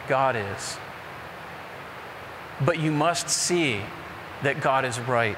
God 0.08 0.36
is. 0.36 0.78
But 2.66 2.80
you 2.80 2.92
must 2.92 3.30
see 3.30 3.82
that 4.44 4.62
God 4.62 4.86
is 4.86 5.00
right. 5.00 5.38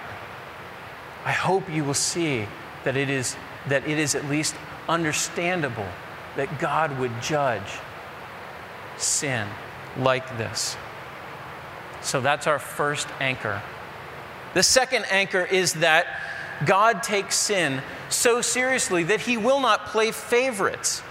I 1.26 1.32
hope 1.32 1.70
you 1.70 1.84
will 1.84 1.94
see 1.94 2.48
that 2.84 2.98
it 2.98 3.10
is, 3.10 3.36
that 3.68 3.88
it 3.88 3.98
is 3.98 4.16
at 4.16 4.26
least 4.26 4.56
understandable 4.88 5.88
that 6.36 6.60
God 6.60 6.98
would 7.00 7.22
judge 7.22 7.80
sin 8.98 9.48
like 9.98 10.38
this. 10.38 10.76
So 12.02 12.20
that's 12.20 12.48
our 12.48 12.60
first 12.60 13.08
anchor. 13.20 13.62
The 14.54 14.63
second 14.63 15.06
anchor 15.10 15.44
is 15.46 15.74
that 15.74 16.06
God 16.65 17.04
takes 17.04 17.36
sin 17.36 17.82
so 18.10 18.41
seriously 18.41 19.04
that 19.04 19.21
he 19.21 19.38
will 19.38 19.60
not 19.60 19.88
play 19.88 20.12
favorites, 20.12 21.02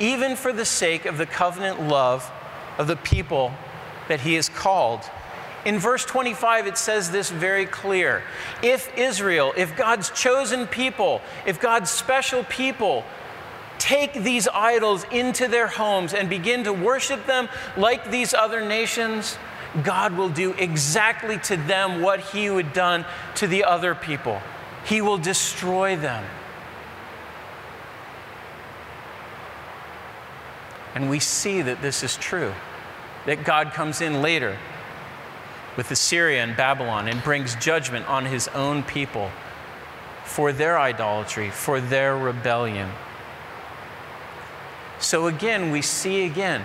even 0.00 0.36
for 0.36 0.52
the 0.52 0.64
sake 0.64 1.06
of 1.06 1.18
the 1.18 1.26
covenant 1.26 1.80
love 1.88 2.30
of 2.78 2.86
the 2.86 2.96
people 2.96 3.52
that 4.08 4.20
he 4.20 4.34
has 4.34 4.48
called. 4.48 5.00
In 5.64 5.78
verse 5.78 6.04
25, 6.04 6.66
it 6.66 6.76
says 6.76 7.10
this 7.10 7.30
very 7.30 7.66
clear. 7.66 8.22
If 8.62 8.96
Israel, 8.98 9.52
if 9.56 9.76
God's 9.76 10.10
chosen 10.10 10.66
people, 10.66 11.20
if 11.46 11.60
God's 11.60 11.90
special 11.90 12.44
people 12.44 13.04
take 13.78 14.12
these 14.12 14.48
idols 14.48 15.04
into 15.10 15.48
their 15.48 15.66
homes 15.66 16.14
and 16.14 16.28
begin 16.28 16.64
to 16.64 16.72
worship 16.72 17.26
them 17.26 17.48
like 17.76 18.10
these 18.10 18.34
other 18.34 18.64
nations, 18.64 19.36
God 19.82 20.16
will 20.16 20.28
do 20.28 20.52
exactly 20.52 21.38
to 21.38 21.56
them 21.56 22.02
what 22.02 22.20
he 22.20 22.44
had 22.46 22.72
done 22.72 23.04
to 23.36 23.46
the 23.46 23.64
other 23.64 23.94
people. 23.94 24.40
He 24.84 25.00
will 25.00 25.18
destroy 25.18 25.96
them. 25.96 26.24
And 30.94 31.08
we 31.08 31.20
see 31.20 31.62
that 31.62 31.80
this 31.80 32.02
is 32.02 32.16
true, 32.16 32.52
that 33.26 33.44
God 33.44 33.72
comes 33.72 34.00
in 34.00 34.20
later 34.20 34.58
with 35.76 35.90
Assyria 35.90 36.42
and 36.42 36.56
Babylon 36.56 37.08
and 37.08 37.22
brings 37.22 37.54
judgment 37.56 38.06
on 38.08 38.26
his 38.26 38.48
own 38.48 38.82
people 38.82 39.30
for 40.24 40.52
their 40.52 40.78
idolatry, 40.78 41.50
for 41.50 41.80
their 41.80 42.16
rebellion. 42.16 42.90
So 44.98 45.26
again, 45.26 45.70
we 45.70 45.82
see 45.82 46.26
again, 46.26 46.62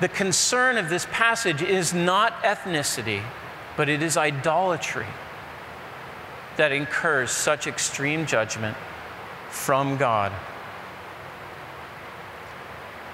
the 0.00 0.08
concern 0.08 0.76
of 0.76 0.88
this 0.88 1.06
passage 1.12 1.62
is 1.62 1.94
not 1.94 2.42
ethnicity, 2.42 3.22
but 3.76 3.88
it 3.88 4.02
is 4.02 4.16
idolatry 4.16 5.06
that 6.56 6.72
incurs 6.72 7.30
such 7.30 7.66
extreme 7.66 8.26
judgment 8.26 8.76
from 9.50 9.96
God. 9.96 10.32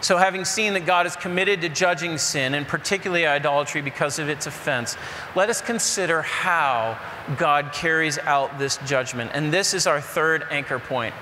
So, 0.02 0.16
having 0.16 0.46
seen 0.46 0.72
that 0.74 0.86
God 0.86 1.06
is 1.06 1.14
committed 1.14 1.60
to 1.60 1.68
judging 1.68 2.16
sin, 2.16 2.54
and 2.54 2.66
particularly 2.66 3.26
idolatry 3.26 3.82
because 3.82 4.18
of 4.18 4.30
its 4.30 4.46
offense, 4.46 4.96
let 5.36 5.50
us 5.50 5.60
consider 5.60 6.22
how 6.22 6.98
God 7.36 7.72
carries 7.74 8.18
out 8.18 8.58
this 8.58 8.78
judgment. 8.86 9.32
And 9.34 9.52
this 9.52 9.74
is 9.74 9.86
our 9.86 10.00
third 10.00 10.46
anchor 10.50 10.78
point. 10.78 11.14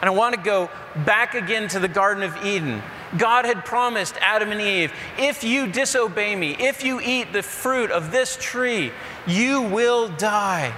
And 0.00 0.08
I 0.08 0.10
want 0.10 0.34
to 0.34 0.40
go 0.40 0.70
back 1.04 1.34
again 1.34 1.68
to 1.68 1.78
the 1.78 1.86
Garden 1.86 2.22
of 2.22 2.44
Eden. 2.44 2.82
God 3.16 3.44
had 3.44 3.64
promised 3.64 4.16
Adam 4.20 4.52
and 4.52 4.60
Eve 4.60 4.92
if 5.18 5.44
you 5.44 5.66
disobey 5.66 6.34
me, 6.34 6.56
if 6.58 6.84
you 6.84 7.00
eat 7.00 7.32
the 7.32 7.42
fruit 7.42 7.90
of 7.90 8.10
this 8.10 8.36
tree, 8.40 8.92
you 9.26 9.62
will 9.62 10.08
die. 10.08 10.74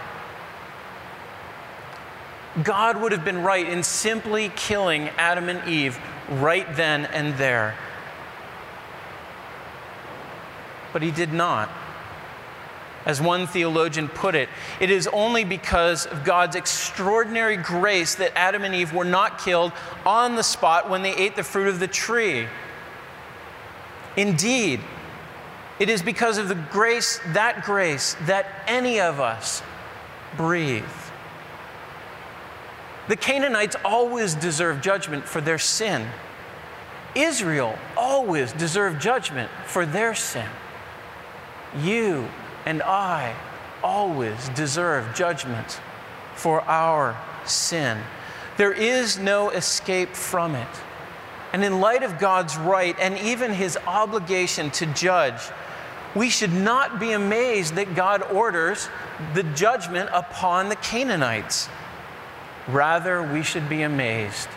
God 2.63 3.01
would 3.01 3.13
have 3.13 3.25
been 3.25 3.43
right 3.43 3.69
in 3.69 3.83
simply 3.83 4.51
killing 4.55 5.09
Adam 5.11 5.49
and 5.49 5.69
Eve 5.69 5.99
right 6.31 6.67
then 6.77 7.07
and 7.07 7.37
there. 7.37 7.77
But 10.93 11.03
he 11.03 11.11
did 11.11 11.33
not. 11.33 11.69
As 13.07 13.21
one 13.21 13.47
theologian 13.47 14.09
put 14.09 14.35
it, 14.35 14.49
it 14.81 14.91
is 14.91 15.07
only 15.09 15.45
because 15.45 16.07
of 16.07 16.25
God's 16.25 16.57
extraordinary 16.57 17.57
grace 17.57 18.15
that 18.15 18.33
Adam 18.35 18.65
and 18.65 18.75
Eve 18.75 18.95
were 18.95 19.05
not 19.05 19.39
killed 19.39 19.73
on 20.07 20.37
the 20.37 20.43
spot 20.43 20.89
when 20.89 21.03
they 21.03 21.15
ate 21.15 21.37
the 21.37 21.45
fruit 21.45 21.69
of 21.69 21.81
the 21.81 21.87
tree. 21.87 22.47
Indeed, 24.17 24.81
it 25.79 25.91
is 25.91 26.03
because 26.03 26.39
of 26.39 26.49
the 26.49 26.55
grace, 26.55 27.21
that 27.29 27.63
grace, 27.63 28.17
that 28.23 28.47
any 28.67 29.01
of 29.01 29.21
us 29.21 29.63
breathe. 30.37 30.85
The 33.09 33.17
Canaanites 33.17 33.77
always 33.85 34.35
deserve 34.35 34.81
judgment 34.81 35.25
for 35.27 35.43
their 35.43 35.59
sin. 35.59 36.09
Israel 37.15 37.79
always 37.97 38.53
deserved 38.53 39.01
judgment 39.01 39.51
for 39.67 39.85
their 39.85 40.15
sin. 40.15 40.49
You 41.83 42.29
and 42.65 42.83
I 42.83 43.35
always 43.83 44.49
deserve 44.51 45.15
judgment 45.15 45.81
for 46.35 46.63
our 46.63 47.17
sin. 47.45 47.99
There 48.57 48.73
is 48.73 49.19
no 49.19 49.51
escape 49.51 50.15
from 50.15 50.55
it. 50.55 50.69
And 51.53 51.63
in 51.63 51.81
light 51.81 52.03
of 52.03 52.19
God's 52.19 52.57
right 52.57 52.97
and 52.99 53.17
even 53.19 53.53
his 53.53 53.77
obligation 53.87 54.71
to 54.73 54.87
judge, 54.87 55.41
we 56.15 56.29
should 56.29 56.53
not 56.53 56.99
be 56.99 57.13
amazed 57.13 57.75
that 57.75 57.95
God 57.95 58.23
orders 58.23 58.89
the 59.35 59.43
judgment 59.43 60.11
upon 60.13 60.69
the 60.69 60.77
Canaanites. 60.77 61.69
Rather, 62.69 63.23
we 63.23 63.43
should 63.43 63.69
be 63.69 63.83
amazed 63.83 64.49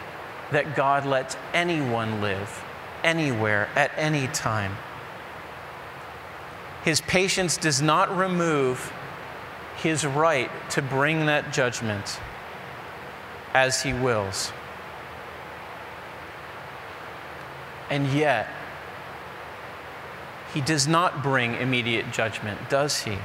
that 0.52 0.76
God 0.76 1.06
lets 1.06 1.36
anyone 1.54 2.22
live 2.22 2.64
anywhere 3.04 3.70
at 3.76 3.92
any 3.98 4.28
time. 4.28 4.76
His 6.88 7.02
patience 7.02 7.58
does 7.58 7.82
not 7.82 8.16
remove 8.16 8.94
his 9.76 10.06
right 10.06 10.50
to 10.70 10.82
bring 10.82 11.26
that 11.26 11.52
judgment 11.52 12.18
as 13.54 13.84
he 13.84 13.92
wills. 13.92 14.54
And 17.90 18.08
yet, 18.14 18.48
he 20.54 20.62
does 20.62 20.88
not 20.88 21.22
bring 21.22 21.56
immediate 21.56 22.14
judgment, 22.14 22.70
does 22.70 23.00
he? 23.00 23.18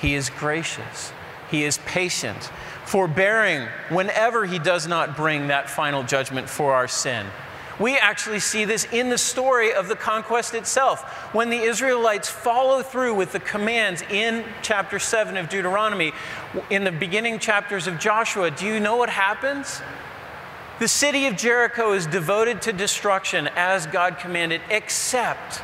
He 0.00 0.14
is 0.14 0.30
gracious. 0.30 1.12
He 1.50 1.64
is 1.64 1.76
patient, 1.84 2.50
forbearing 2.86 3.68
whenever 3.90 4.46
he 4.46 4.58
does 4.58 4.86
not 4.86 5.18
bring 5.18 5.48
that 5.48 5.68
final 5.68 6.02
judgment 6.02 6.48
for 6.48 6.72
our 6.72 6.88
sin. 6.88 7.26
We 7.80 7.96
actually 7.96 8.40
see 8.40 8.66
this 8.66 8.86
in 8.92 9.08
the 9.08 9.16
story 9.16 9.72
of 9.72 9.88
the 9.88 9.96
conquest 9.96 10.54
itself. 10.54 11.02
When 11.34 11.48
the 11.48 11.56
Israelites 11.56 12.28
follow 12.28 12.82
through 12.82 13.14
with 13.14 13.32
the 13.32 13.40
commands 13.40 14.02
in 14.10 14.44
chapter 14.60 14.98
7 14.98 15.38
of 15.38 15.48
Deuteronomy, 15.48 16.12
in 16.68 16.84
the 16.84 16.92
beginning 16.92 17.38
chapters 17.38 17.86
of 17.86 17.98
Joshua, 17.98 18.50
do 18.50 18.66
you 18.66 18.80
know 18.80 18.96
what 18.96 19.08
happens? 19.08 19.80
The 20.78 20.88
city 20.88 21.26
of 21.26 21.36
Jericho 21.36 21.92
is 21.92 22.06
devoted 22.06 22.60
to 22.62 22.72
destruction 22.74 23.48
as 23.56 23.86
God 23.86 24.18
commanded, 24.18 24.60
except 24.68 25.56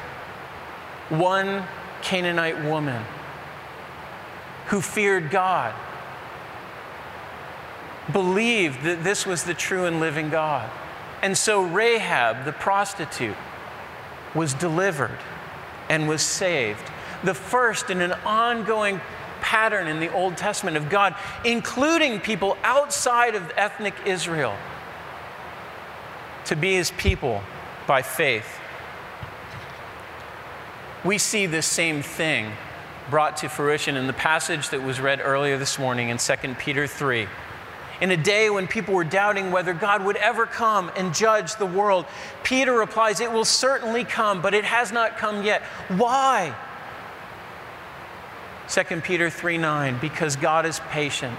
one 1.11 1.65
Canaanite 2.01 2.65
woman 2.65 3.05
who 4.69 4.81
feared 4.81 5.31
God, 5.31 5.75
believed 8.11 8.85
that 8.85 9.05
this 9.05 9.27
was 9.27 9.45
the 9.45 9.55
true 9.55 9.85
and 9.85 10.01
living 10.01 10.31
God. 10.31 10.71
And 11.23 11.37
so 11.37 11.63
Rahab, 11.63 12.45
the 12.45 12.53
prostitute, 12.53 13.37
was 14.35 14.55
delivered 14.55 15.19
and 15.89 16.09
was 16.09 16.23
saved. 16.23 16.91
The 17.25 17.35
first 17.35 17.91
in 17.91 18.01
an 18.01 18.13
ongoing 18.25 19.01
pattern 19.41 19.87
in 19.87 20.01
the 20.01 20.13
Old 20.13 20.37
Testament 20.37 20.77
of 20.77 20.89
God, 20.89 21.15
including 21.45 22.21
people 22.21 22.57
outside 22.63 23.35
of 23.35 23.51
ethnic 23.57 23.95
Israel, 24.05 24.57
to 26.47 26.57
be 26.57 26.75
his 26.75 26.91
people 26.93 27.43
by 27.87 28.03
faith. 28.03 28.59
We 31.05 31.19
see 31.19 31.47
this 31.47 31.67
same 31.67 32.03
thing 32.03 32.53
brought 33.11 33.37
to 33.39 33.49
fruition 33.49 33.97
in 33.97 34.09
the 34.09 34.13
passage 34.13 34.71
that 34.71 34.83
was 34.83 35.01
read 35.01 35.21
earlier 35.23 35.57
this 35.57 35.79
morning 35.79 36.09
in 36.09 36.19
2 36.19 36.35
Peter 36.59 36.87
3. 36.87 37.29
In 38.01 38.11
a 38.11 38.17
day 38.17 38.51
when 38.51 38.67
people 38.67 38.95
were 38.95 39.05
doubting 39.05 39.51
whether 39.51 39.73
God 39.73 40.05
would 40.05 40.17
ever 40.17 40.47
come 40.47 40.91
and 40.97 41.15
judge 41.15 41.57
the 41.57 41.67
world, 41.67 42.05
Peter 42.43 42.73
replies, 42.73 43.21
It 43.21 43.33
will 43.33 43.45
certainly 43.45 44.05
come, 44.05 44.43
but 44.43 44.53
it 44.53 44.65
has 44.65 44.93
not 44.93 45.17
come 45.17 45.43
yet. 45.43 45.63
Why? 45.89 46.55
2 48.69 49.01
Peter 49.01 49.31
3 49.31 49.59
9, 49.59 49.99
because 50.01 50.37
God 50.37 50.67
is 50.67 50.81
patient, 50.91 51.39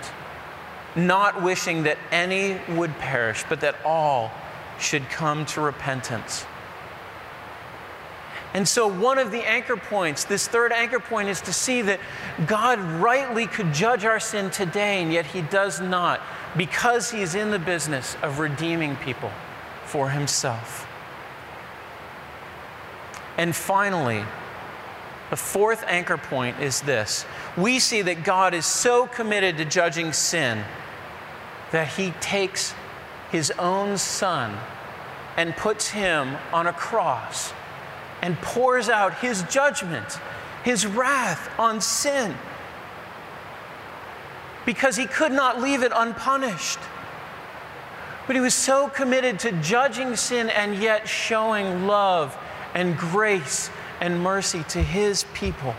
not 0.96 1.44
wishing 1.44 1.84
that 1.84 1.98
any 2.12 2.60
would 2.70 2.98
perish, 2.98 3.44
but 3.50 3.62
that 3.62 3.76
all 3.86 4.32
should 4.80 5.10
come 5.10 5.46
to 5.48 5.62
repentance. 5.62 6.46
And 8.54 8.68
so, 8.68 8.88
one 8.88 9.18
of 9.18 9.32
the 9.32 9.48
anchor 9.48 9.76
points, 9.76 10.24
this 10.24 10.48
third 10.48 10.72
anchor 10.72 11.00
point, 11.00 11.30
is 11.30 11.42
to 11.42 11.54
see 11.54 11.82
that 11.84 12.00
God 12.46 12.80
rightly 12.80 13.46
could 13.46 13.74
judge 13.74 14.06
our 14.06 14.20
sin 14.20 14.50
today, 14.50 15.02
and 15.02 15.12
yet 15.12 15.26
He 15.26 15.42
does 15.42 15.82
not 15.82 16.22
because 16.56 17.12
He's 17.12 17.36
in 17.36 17.52
the 17.52 17.60
business 17.60 18.16
of 18.22 18.40
redeeming 18.40 18.96
people 18.98 19.32
for 19.86 20.10
Himself. 20.10 20.88
And 23.38 23.56
finally, 23.56 24.24
the 25.30 25.36
fourth 25.36 25.84
anchor 25.88 26.18
point 26.18 26.60
is 26.60 26.82
this 26.82 27.26
we 27.58 27.80
see 27.80 28.02
that 28.02 28.24
God 28.24 28.54
is 28.54 28.66
so 28.66 29.08
committed 29.08 29.58
to 29.58 29.66
judging 29.66 30.14
sin 30.14 30.64
that 31.72 31.90
He 31.90 32.12
takes 32.22 32.74
His 33.30 33.52
own 33.60 33.98
Son 33.98 34.58
and 35.36 35.56
puts 35.56 35.90
Him 35.90 36.38
on 36.54 36.66
a 36.66 36.74
cross 36.74 37.52
and 38.22 38.38
pours 38.42 38.90
out 38.90 39.14
his 39.16 39.44
judgment, 39.44 40.20
his 40.64 40.86
wrath 40.86 41.50
on 41.60 41.82
sin, 41.82 42.36
because 44.66 44.96
he 44.96 45.06
could 45.06 45.32
not 45.32 45.62
leave 45.62 45.84
it 45.84 45.92
unpunished. 45.96 46.80
But 48.26 48.36
he 48.36 48.42
was 48.42 48.54
so 48.54 48.90
committed 48.90 49.40
to 49.40 49.54
judging 49.54 50.18
sin 50.18 50.50
and 50.50 50.76
yet 50.76 51.08
showing 51.08 51.88
love 51.88 52.38
and 52.74 52.98
grace 52.98 53.70
and 54.02 54.22
mercy 54.22 54.64
to 54.70 54.84
his 54.84 55.24
people 55.34 55.74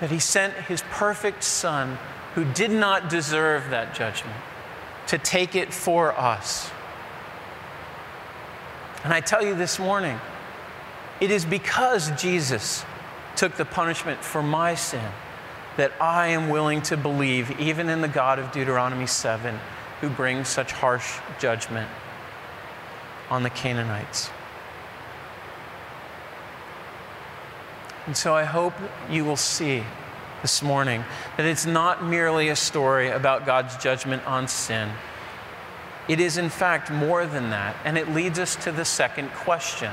that 0.00 0.10
he 0.10 0.20
sent 0.20 0.54
his 0.54 0.82
perfect 0.90 1.42
Son, 1.42 1.98
who 2.34 2.44
did 2.44 2.70
not 2.70 3.10
deserve 3.10 3.70
that 3.70 3.94
judgment, 3.94 4.36
to 5.08 5.18
take 5.18 5.56
it 5.56 5.74
for 5.74 6.16
us. 6.16 6.70
And 9.02 9.12
I 9.12 9.20
tell 9.20 9.44
you 9.44 9.54
this 9.54 9.78
morning, 9.78 10.20
it 11.20 11.30
is 11.30 11.44
because 11.44 12.10
Jesus 12.20 12.84
took 13.36 13.56
the 13.56 13.64
punishment 13.64 14.22
for 14.22 14.42
my 14.42 14.74
sin 14.74 15.10
that 15.76 15.92
I 16.00 16.28
am 16.28 16.48
willing 16.48 16.82
to 16.82 16.96
believe, 16.96 17.60
even 17.60 17.88
in 17.88 18.00
the 18.00 18.08
God 18.08 18.38
of 18.38 18.50
Deuteronomy 18.50 19.06
7, 19.06 19.58
who 20.00 20.08
brings 20.10 20.48
such 20.48 20.72
harsh 20.72 21.18
judgment 21.38 21.88
on 23.30 23.42
the 23.42 23.50
Canaanites. 23.50 24.30
And 28.06 28.16
so 28.16 28.34
I 28.34 28.44
hope 28.44 28.72
you 29.10 29.24
will 29.24 29.36
see 29.36 29.84
this 30.42 30.62
morning 30.62 31.04
that 31.36 31.46
it's 31.46 31.66
not 31.66 32.04
merely 32.04 32.48
a 32.48 32.56
story 32.56 33.10
about 33.10 33.44
God's 33.44 33.76
judgment 33.76 34.26
on 34.26 34.48
sin, 34.48 34.90
It 36.08 36.20
is, 36.20 36.38
in 36.38 36.48
fact, 36.48 36.90
more 36.90 37.26
than 37.26 37.50
that. 37.50 37.76
And 37.84 37.98
it 37.98 38.08
leads 38.08 38.38
us 38.38 38.56
to 38.64 38.72
the 38.72 38.84
second 38.84 39.30
question, 39.32 39.92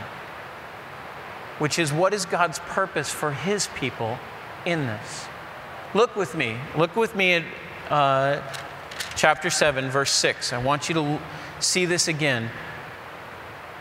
which 1.60 1.80
is 1.80 1.94
what 1.94 2.13
is 2.13 2.26
God's 2.26 2.60
purpose 2.60 3.10
for 3.10 3.32
his 3.32 3.68
people 3.76 4.18
in 4.65 4.86
this? 4.88 5.28
Look 5.94 6.15
with 6.15 6.36
me. 6.36 6.58
Look 6.78 6.96
with 6.96 7.15
me 7.15 7.34
at 7.34 7.44
uh, 7.89 8.41
chapter 9.15 9.50
7, 9.50 9.89
verse 9.89 10.12
6. 10.12 10.52
I 10.54 10.58
want 10.58 10.89
you 10.89 10.96
to 10.96 11.20
see 11.60 11.86
this 11.86 12.08
again. 12.08 12.50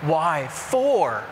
Why? 0.02 0.46
For. 0.48 1.24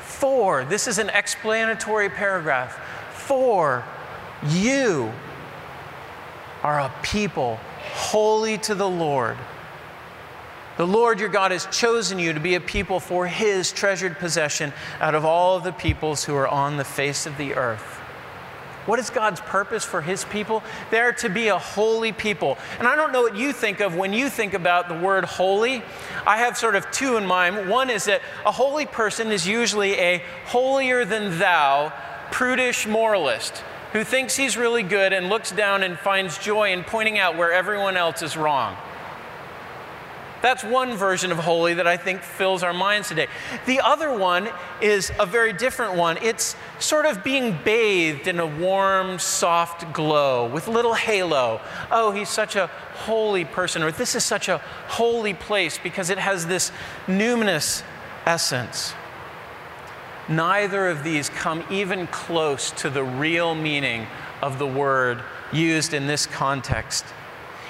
For. 0.00 0.64
This 0.64 0.88
is 0.88 0.98
an 0.98 1.10
explanatory 1.10 2.08
paragraph. 2.08 2.78
For 3.12 3.84
you 4.48 5.12
are 6.62 6.80
a 6.80 6.92
people 7.02 7.60
holy 7.92 8.58
to 8.58 8.74
the 8.74 8.88
Lord 8.88 9.36
the 10.78 10.86
Lord 10.86 11.18
your 11.18 11.28
God 11.28 11.50
has 11.50 11.66
chosen 11.66 12.20
you 12.20 12.32
to 12.32 12.38
be 12.40 12.54
a 12.54 12.60
people 12.60 13.00
for 13.00 13.26
his 13.26 13.72
treasured 13.72 14.16
possession 14.16 14.72
out 15.00 15.16
of 15.16 15.24
all 15.24 15.58
the 15.58 15.72
peoples 15.72 16.24
who 16.24 16.36
are 16.36 16.46
on 16.46 16.76
the 16.76 16.84
face 16.84 17.26
of 17.26 17.36
the 17.36 17.54
earth. 17.54 17.96
What 18.86 19.00
is 19.00 19.10
God's 19.10 19.40
purpose 19.40 19.84
for 19.84 20.00
his 20.00 20.24
people? 20.24 20.62
They're 20.92 21.12
to 21.14 21.28
be 21.28 21.48
a 21.48 21.58
holy 21.58 22.12
people. 22.12 22.56
And 22.78 22.86
I 22.86 22.94
don't 22.94 23.12
know 23.12 23.22
what 23.22 23.36
you 23.36 23.52
think 23.52 23.80
of 23.80 23.96
when 23.96 24.12
you 24.12 24.30
think 24.30 24.54
about 24.54 24.88
the 24.88 24.94
word 24.94 25.24
holy. 25.24 25.82
I 26.24 26.38
have 26.38 26.56
sort 26.56 26.76
of 26.76 26.88
two 26.92 27.16
in 27.16 27.26
mind. 27.26 27.68
One 27.68 27.90
is 27.90 28.04
that 28.04 28.22
a 28.46 28.52
holy 28.52 28.86
person 28.86 29.32
is 29.32 29.46
usually 29.48 29.94
a 29.94 30.22
holier 30.46 31.04
than 31.04 31.38
thou, 31.40 31.92
prudish 32.30 32.86
moralist 32.86 33.64
who 33.92 34.04
thinks 34.04 34.36
he's 34.36 34.56
really 34.56 34.84
good 34.84 35.12
and 35.12 35.28
looks 35.28 35.50
down 35.50 35.82
and 35.82 35.98
finds 35.98 36.38
joy 36.38 36.72
in 36.72 36.84
pointing 36.84 37.18
out 37.18 37.36
where 37.36 37.52
everyone 37.52 37.96
else 37.96 38.22
is 38.22 38.36
wrong. 38.36 38.76
That's 40.40 40.62
one 40.62 40.96
version 40.96 41.32
of 41.32 41.38
holy 41.38 41.74
that 41.74 41.86
I 41.86 41.96
think 41.96 42.22
fills 42.22 42.62
our 42.62 42.72
minds 42.72 43.08
today. 43.08 43.26
The 43.66 43.80
other 43.80 44.16
one 44.16 44.48
is 44.80 45.10
a 45.18 45.26
very 45.26 45.52
different 45.52 45.94
one. 45.94 46.16
It's 46.18 46.54
sort 46.78 47.06
of 47.06 47.24
being 47.24 47.58
bathed 47.64 48.28
in 48.28 48.38
a 48.38 48.46
warm, 48.46 49.18
soft 49.18 49.92
glow 49.92 50.48
with 50.48 50.68
little 50.68 50.94
halo. 50.94 51.60
Oh, 51.90 52.12
he's 52.12 52.28
such 52.28 52.54
a 52.54 52.68
holy 52.94 53.44
person, 53.44 53.82
or 53.82 53.90
this 53.90 54.14
is 54.14 54.24
such 54.24 54.48
a 54.48 54.58
holy 54.86 55.34
place 55.34 55.78
because 55.82 56.08
it 56.08 56.18
has 56.18 56.46
this 56.46 56.70
numinous 57.06 57.82
essence. 58.24 58.94
Neither 60.28 60.88
of 60.88 61.02
these 61.04 61.30
come 61.30 61.64
even 61.70 62.06
close 62.08 62.70
to 62.72 62.90
the 62.90 63.02
real 63.02 63.54
meaning 63.54 64.06
of 64.42 64.58
the 64.58 64.66
word 64.66 65.22
used 65.52 65.94
in 65.94 66.06
this 66.06 66.26
context. 66.26 67.04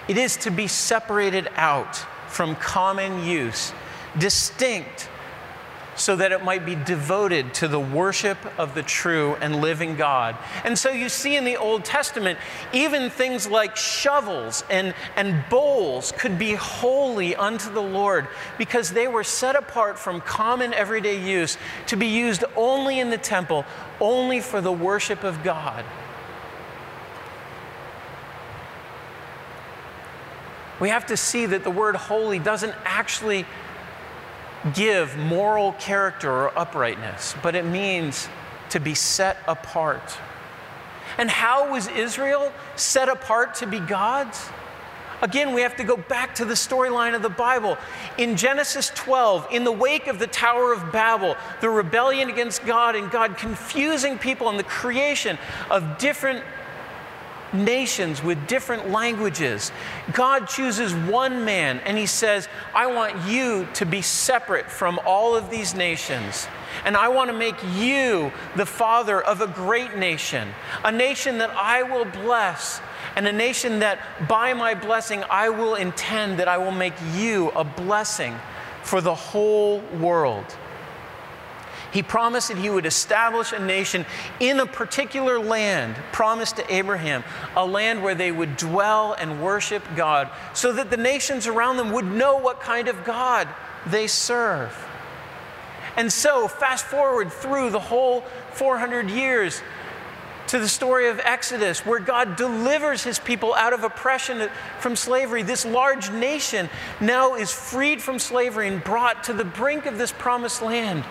It 0.09 0.18
is 0.18 0.37
to 0.38 0.50
be 0.50 0.66
separated 0.66 1.48
out 1.54 2.04
from 2.38 2.55
common 2.55 3.24
use, 3.24 3.72
distinct 4.16 5.09
so 5.96 6.14
that 6.14 6.31
it 6.31 6.44
might 6.44 6.64
be 6.64 6.77
devoted 6.77 7.53
to 7.53 7.66
the 7.66 7.81
worship 7.81 8.38
of 8.57 8.77
the 8.77 8.83
true 8.85 9.35
and 9.40 9.61
living 9.61 9.96
God. 9.96 10.37
And 10.62 10.79
so 10.79 10.90
you 10.90 11.09
see 11.09 11.35
in 11.35 11.44
the 11.44 11.57
Old 11.57 11.85
Testament, 11.85 12.38
even 12.72 13.11
things 13.11 13.48
like 13.48 13.74
shovels 13.74 14.62
and, 14.70 14.94
and 15.16 15.44
bowls 15.51 16.12
could 16.16 16.38
be 16.38 16.55
holy 16.55 17.35
unto 17.35 17.72
the 17.72 17.83
Lord 17.83 18.29
because 18.57 18.92
they 18.92 19.09
were 19.09 19.24
set 19.24 19.57
apart 19.57 19.98
from 19.98 20.20
common 20.20 20.72
everyday 20.72 21.20
use 21.20 21.59
to 21.88 21.96
be 21.96 22.07
used 22.07 22.44
only 22.55 23.01
in 23.01 23.11
the 23.11 23.18
temple, 23.18 23.64
only 24.01 24.38
for 24.40 24.61
the 24.61 24.70
worship 24.70 25.24
of 25.24 25.42
God. 25.42 25.85
We 30.80 30.90
have 30.90 31.06
to 31.06 31.16
see 31.16 31.46
that 31.46 31.64
the 31.64 31.70
word 31.70 31.96
holy 31.96 32.38
doesn't 32.38 32.74
actually 32.84 33.44
give 34.74 35.16
moral 35.16 35.72
character 35.72 36.30
or 36.30 36.58
uprightness, 36.58 37.34
but 37.42 37.54
it 37.54 37.64
means 37.64 38.28
to 38.70 38.80
be 38.80 38.94
set 38.94 39.36
apart. 39.46 40.18
And 41.16 41.30
how 41.30 41.72
was 41.72 41.88
Israel 41.88 42.52
set 42.76 43.08
apart 43.08 43.54
to 43.56 43.66
be 43.66 43.80
God's? 43.80 44.50
Again, 45.20 45.52
we 45.52 45.62
have 45.62 45.76
to 45.76 45.84
go 45.84 45.96
back 45.96 46.36
to 46.36 46.44
the 46.44 46.54
storyline 46.54 47.16
of 47.16 47.22
the 47.22 47.28
Bible. 47.28 47.76
In 48.18 48.36
Genesis 48.36 48.90
12, 48.94 49.48
in 49.50 49.64
the 49.64 49.72
wake 49.72 50.06
of 50.06 50.20
the 50.20 50.28
Tower 50.28 50.72
of 50.72 50.92
Babel, 50.92 51.36
the 51.60 51.68
rebellion 51.68 52.28
against 52.28 52.64
God 52.64 52.94
and 52.94 53.10
God 53.10 53.36
confusing 53.36 54.16
people 54.16 54.48
and 54.48 54.58
the 54.58 54.64
creation 54.64 55.36
of 55.70 55.98
different 55.98 56.44
nations 57.52 58.22
with 58.22 58.46
different 58.46 58.90
languages. 58.90 59.72
God 60.12 60.48
chooses 60.48 60.94
one 60.94 61.44
man 61.44 61.80
and 61.80 61.96
he 61.96 62.06
says, 62.06 62.48
I 62.74 62.87
want 62.87 63.28
you 63.28 63.66
to 63.74 63.87
be 63.87 64.02
separate 64.02 64.70
from 64.70 65.00
all 65.06 65.37
of 65.37 65.50
these 65.50 65.74
nations. 65.74 66.46
And 66.84 66.96
I 66.96 67.08
want 67.08 67.30
to 67.30 67.37
make 67.37 67.56
you 67.74 68.30
the 68.56 68.66
father 68.66 69.20
of 69.20 69.40
a 69.40 69.46
great 69.46 69.96
nation, 69.96 70.48
a 70.84 70.92
nation 70.92 71.38
that 71.38 71.50
I 71.50 71.82
will 71.82 72.04
bless, 72.04 72.80
and 73.16 73.26
a 73.26 73.32
nation 73.32 73.80
that 73.80 73.98
by 74.28 74.54
my 74.54 74.74
blessing 74.74 75.24
I 75.28 75.48
will 75.48 75.74
intend 75.74 76.38
that 76.38 76.48
I 76.48 76.58
will 76.58 76.72
make 76.72 76.94
you 77.14 77.50
a 77.50 77.64
blessing 77.64 78.37
for 78.82 79.00
the 79.00 79.14
whole 79.14 79.80
world. 80.00 80.44
He 81.92 82.03
promised 82.03 82.48
that 82.48 82.59
he 82.59 82.68
would 82.68 82.87
establish 82.87 83.53
a 83.53 83.59
nation 83.59 84.05
in 84.40 84.61
a 84.61 84.66
particular 84.66 85.38
land, 85.38 85.96
promised 86.12 86.57
to 86.57 86.74
Abraham, 86.74 87.24
a 87.57 87.64
land 87.64 88.03
where 88.03 88.14
they 88.14 88.31
would 88.31 88.57
dwell 88.57 89.14
and 89.14 89.42
worship 89.42 89.83
God, 89.96 90.31
so 90.53 90.72
that 90.72 90.90
the 90.90 90.96
nations 90.96 91.46
around 91.46 91.79
them 91.79 91.92
would 91.92 92.05
know 92.05 92.37
what 92.37 92.61
kind 92.61 92.88
of 92.88 93.05
God 93.05 93.48
they 93.87 94.07
serve. 94.07 94.77
And 95.96 96.12
so, 96.12 96.46
fast 96.46 96.85
forward 96.85 97.33
through 97.33 97.70
the 97.70 97.81
whole 97.81 98.20
400 98.53 99.11
years 99.11 99.62
to 100.48 100.59
the 100.59 100.68
story 100.68 101.09
of 101.09 101.20
Exodus, 101.24 101.85
where 101.85 102.01
God 102.01 102.37
delivers 102.37 103.03
his 103.03 103.18
people 103.18 103.55
out 103.55 103.72
of 103.72 103.85
oppression 103.85 104.48
from 104.79 104.96
slavery. 104.96 105.42
This 105.42 105.66
large 105.66 106.11
nation 106.11 106.70
now 107.01 107.35
is 107.35 107.53
freed 107.53 108.01
from 108.01 108.18
slavery 108.18 108.68
and 108.68 108.83
brought 108.83 109.24
to 109.24 109.33
the 109.33 109.44
brink 109.44 109.87
of 109.87 109.98
this 109.98 110.12
promised 110.12 110.62
land 110.62 111.05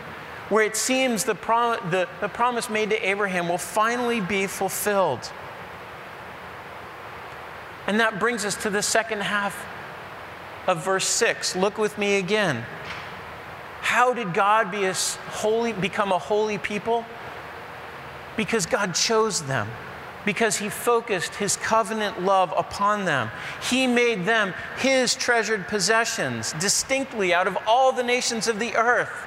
where 0.50 0.64
it 0.64 0.76
seems 0.76 1.24
the, 1.24 1.36
prom- 1.36 1.90
the, 1.90 2.08
the 2.22 2.30
promise 2.30 2.70
made 2.70 2.90
to 2.90 3.10
Abraham 3.10 3.50
will 3.50 3.58
finally 3.58 4.22
be 4.22 4.48
fulfilled. 4.48 5.32
And 7.86 8.00
that 8.00 8.20
brings 8.20 8.46
us 8.46 8.56
to 8.64 8.70
the 8.70 8.82
second 8.82 9.22
half 9.22 9.66
of 10.68 10.84
verse 10.84 11.06
6. 11.08 11.56
Look 11.56 11.78
with 11.78 11.98
me 11.98 12.18
again. 12.18 12.66
How 13.82 14.14
did 14.14 14.34
God 14.34 14.72
be 14.72 14.84
a 14.86 14.94
holy, 14.94 15.72
become 15.72 16.12
a 16.12 16.18
holy 16.18 16.58
people? 16.58 17.06
Because 18.36 18.66
God 18.66 18.94
chose 18.94 19.42
them, 19.44 19.70
because 20.26 20.58
He 20.58 20.68
focused 20.68 21.36
His 21.36 21.56
covenant 21.56 22.22
love 22.22 22.54
upon 22.56 23.06
them. 23.06 23.32
He 23.70 23.88
made 23.88 24.26
them 24.26 24.54
His 24.78 25.16
treasured 25.16 25.68
possessions 25.68 26.54
distinctly 26.60 27.34
out 27.34 27.48
of 27.48 27.58
all 27.66 27.94
the 27.94 28.04
nations 28.04 28.48
of 28.48 28.60
the 28.60 28.76
earth. 28.76 29.26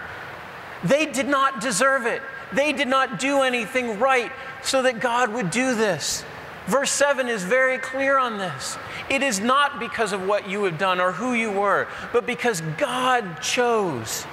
They 0.85 1.07
did 1.07 1.29
not 1.29 1.61
deserve 1.61 2.07
it. 2.07 2.23
They 2.53 2.73
did 2.73 2.89
not 2.89 3.19
do 3.19 3.43
anything 3.43 3.99
right 3.99 4.33
so 4.63 4.83
that 4.83 5.01
God 5.01 5.33
would 5.33 5.51
do 5.51 5.75
this. 5.75 6.25
Verse 6.67 6.91
7 6.91 7.29
is 7.29 7.43
very 7.43 7.79
clear 7.79 8.19
on 8.19 8.39
this. 8.39 8.79
It 9.09 9.23
is 9.23 9.41
not 9.41 9.81
because 9.81 10.13
of 10.13 10.27
what 10.27 10.49
you 10.49 10.65
have 10.65 10.79
done 10.79 11.01
or 11.01 11.13
who 11.13 11.33
you 11.33 11.51
were, 11.51 11.89
but 12.13 12.27
because 12.27 12.61
God 12.79 13.41
chose 13.41 14.25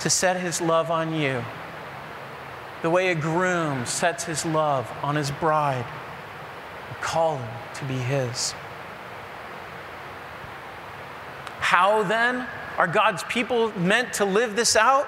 to 0.00 0.10
set 0.10 0.36
his 0.38 0.60
love 0.60 0.90
on 0.90 1.14
you. 1.14 1.42
The 2.82 2.90
way 2.90 3.08
a 3.08 3.14
groom 3.14 3.86
sets 3.86 4.24
his 4.24 4.44
love 4.44 4.90
on 5.02 5.16
his 5.16 5.30
bride, 5.30 5.84
call 7.00 7.38
him 7.38 7.50
to 7.74 7.84
be 7.86 7.94
his. 7.94 8.52
How 11.60 12.02
then 12.02 12.46
are 12.78 12.86
God's 12.86 13.24
people 13.24 13.76
meant 13.78 14.14
to 14.14 14.24
live 14.24 14.56
this 14.56 14.76
out? 14.76 15.06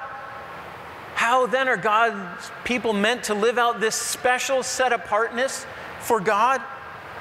How 1.14 1.46
then 1.46 1.68
are 1.68 1.76
God's 1.76 2.50
people 2.64 2.92
meant 2.92 3.24
to 3.24 3.34
live 3.34 3.58
out 3.58 3.80
this 3.80 3.94
special 3.94 4.62
set 4.62 4.92
apartness 4.92 5.64
for 6.00 6.20
God? 6.20 6.60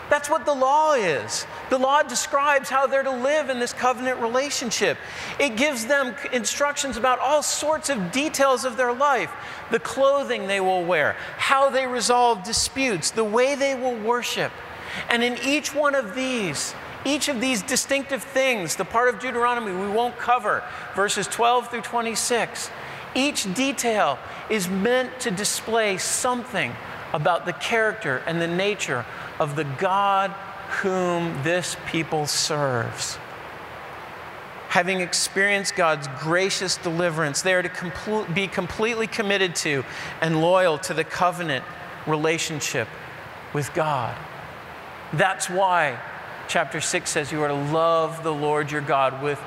That's 0.10 0.28
what 0.28 0.46
the 0.46 0.54
law 0.56 0.94
is. 0.94 1.46
The 1.70 1.78
law 1.78 2.02
describes 2.02 2.68
how 2.68 2.88
they're 2.88 3.04
to 3.04 3.12
live 3.12 3.50
in 3.50 3.60
this 3.60 3.74
covenant 3.74 4.20
relationship. 4.20 4.98
It 5.40 5.56
gives 5.56 5.86
them 5.86 6.16
instructions 6.34 6.98
about 6.98 7.20
all 7.20 7.44
sorts 7.44 7.90
of 7.92 8.12
details 8.12 8.66
of 8.66 8.76
their 8.76 8.92
life 8.92 9.32
the 9.70 9.80
clothing 9.80 10.48
they 10.48 10.60
will 10.60 10.84
wear, 10.84 11.16
how 11.38 11.70
they 11.70 11.86
resolve 11.86 12.44
disputes, 12.44 13.12
the 13.12 13.24
way 13.24 13.54
they 13.54 13.76
will 13.76 13.96
worship. 13.98 14.52
And 15.10 15.24
in 15.24 15.38
each 15.44 15.76
one 15.76 15.94
of 15.94 16.16
these, 16.16 16.74
each 17.06 17.30
of 17.30 17.40
these 17.40 17.62
distinctive 17.62 18.24
things, 18.24 18.76
the 18.76 18.86
part 18.86 19.10
of 19.14 19.20
Deuteronomy 19.20 19.72
we 19.72 19.90
won't 19.90 20.18
cover, 20.18 20.64
verses 20.96 21.28
12 21.28 21.70
through 21.70 21.82
26, 21.82 22.70
each 23.16 23.52
detail 23.54 24.20
is 24.50 24.68
meant 24.70 25.20
to 25.22 25.32
display 25.32 25.98
something 25.98 26.74
about 27.14 27.46
the 27.46 27.54
character 27.54 28.22
and 28.28 28.42
the 28.42 28.48
nature 28.48 29.06
of 29.40 29.56
the 29.56 29.64
God 29.64 30.32
whom 30.82 31.42
this 31.44 31.76
people 31.88 32.28
serves. 32.28 33.18
having 34.70 35.02
experienced 35.02 35.76
God's 35.76 36.08
gracious 36.20 36.78
deliverance, 36.78 37.42
they 37.42 37.56
are 37.56 37.64
to 37.64 38.26
be 38.34 38.48
completely 38.48 39.08
committed 39.08 39.56
to 39.56 39.84
and 40.22 40.42
loyal 40.42 40.78
to 40.80 40.94
the 40.94 41.04
covenant 41.04 41.66
relationship 42.06 42.88
with 43.52 43.74
God. 43.74 44.16
That's 45.12 45.50
why 45.50 46.00
chapter 46.50 46.82
6 46.82 47.10
says 47.10 47.32
you 47.32 47.42
are 47.44 47.48
to 47.48 47.54
love 47.54 48.24
the 48.24 48.34
Lord 48.34 48.72
your 48.72 48.82
God 48.82 49.22
with 49.24 49.40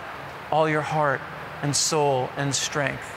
all 0.51 0.69
your 0.69 0.81
heart 0.81 1.21
and 1.61 1.75
soul 1.77 2.31
and 2.37 2.55
strength, 2.55 3.17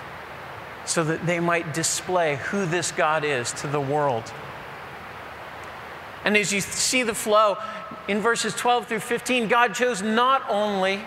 so 0.85 1.03
that 1.03 1.25
they 1.25 1.39
might 1.39 1.73
display 1.73 2.35
who 2.35 2.65
this 2.65 2.91
God 2.91 3.23
is 3.23 3.51
to 3.53 3.67
the 3.67 3.79
world. 3.79 4.23
And 6.25 6.35
as 6.35 6.51
you 6.51 6.61
see 6.61 7.03
the 7.03 7.13
flow 7.13 7.57
in 8.07 8.19
verses 8.19 8.55
12 8.55 8.87
through 8.87 8.99
15, 8.99 9.47
God 9.47 9.75
chose 9.75 10.01
not 10.01 10.43
only 10.49 11.01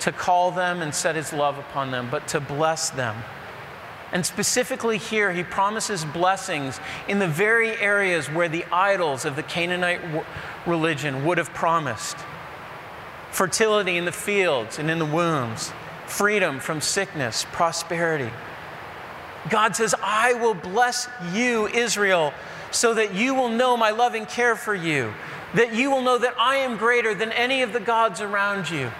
to 0.00 0.10
call 0.10 0.50
them 0.50 0.82
and 0.82 0.92
set 0.92 1.14
his 1.14 1.32
love 1.32 1.56
upon 1.56 1.92
them, 1.92 2.08
but 2.10 2.26
to 2.28 2.40
bless 2.40 2.90
them. 2.90 3.16
And 4.12 4.24
specifically 4.24 4.98
here, 4.98 5.32
he 5.32 5.42
promises 5.42 6.04
blessings 6.04 6.78
in 7.08 7.18
the 7.18 7.26
very 7.26 7.70
areas 7.80 8.26
where 8.28 8.48
the 8.48 8.64
idols 8.70 9.24
of 9.24 9.36
the 9.36 9.42
Canaanite 9.42 10.00
religion 10.66 11.24
would 11.24 11.38
have 11.38 11.52
promised 11.52 12.16
fertility 13.30 13.96
in 13.96 14.04
the 14.04 14.12
fields 14.12 14.78
and 14.78 14.88
in 14.88 15.00
the 15.00 15.04
wombs, 15.04 15.72
freedom 16.06 16.60
from 16.60 16.80
sickness, 16.80 17.44
prosperity. 17.50 18.30
God 19.50 19.74
says, 19.74 19.94
I 20.00 20.34
will 20.34 20.54
bless 20.54 21.08
you, 21.32 21.66
Israel, 21.66 22.32
so 22.70 22.94
that 22.94 23.14
you 23.14 23.34
will 23.34 23.48
know 23.48 23.76
my 23.76 23.90
loving 23.90 24.26
care 24.26 24.54
for 24.54 24.74
you, 24.74 25.12
that 25.54 25.74
you 25.74 25.90
will 25.90 26.02
know 26.02 26.18
that 26.18 26.34
I 26.38 26.56
am 26.56 26.76
greater 26.76 27.14
than 27.14 27.32
any 27.32 27.62
of 27.62 27.72
the 27.72 27.80
gods 27.80 28.20
around 28.20 28.70
you 28.70 28.92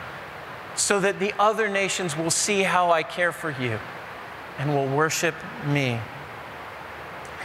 so 0.76 0.98
that 1.00 1.20
the 1.20 1.32
other 1.38 1.68
nations 1.68 2.16
will 2.16 2.30
see 2.30 2.62
how 2.62 2.90
I 2.90 3.04
care 3.04 3.30
for 3.30 3.50
you 3.50 3.78
and 4.58 4.74
will 4.74 4.88
worship 4.88 5.34
me. 5.66 5.98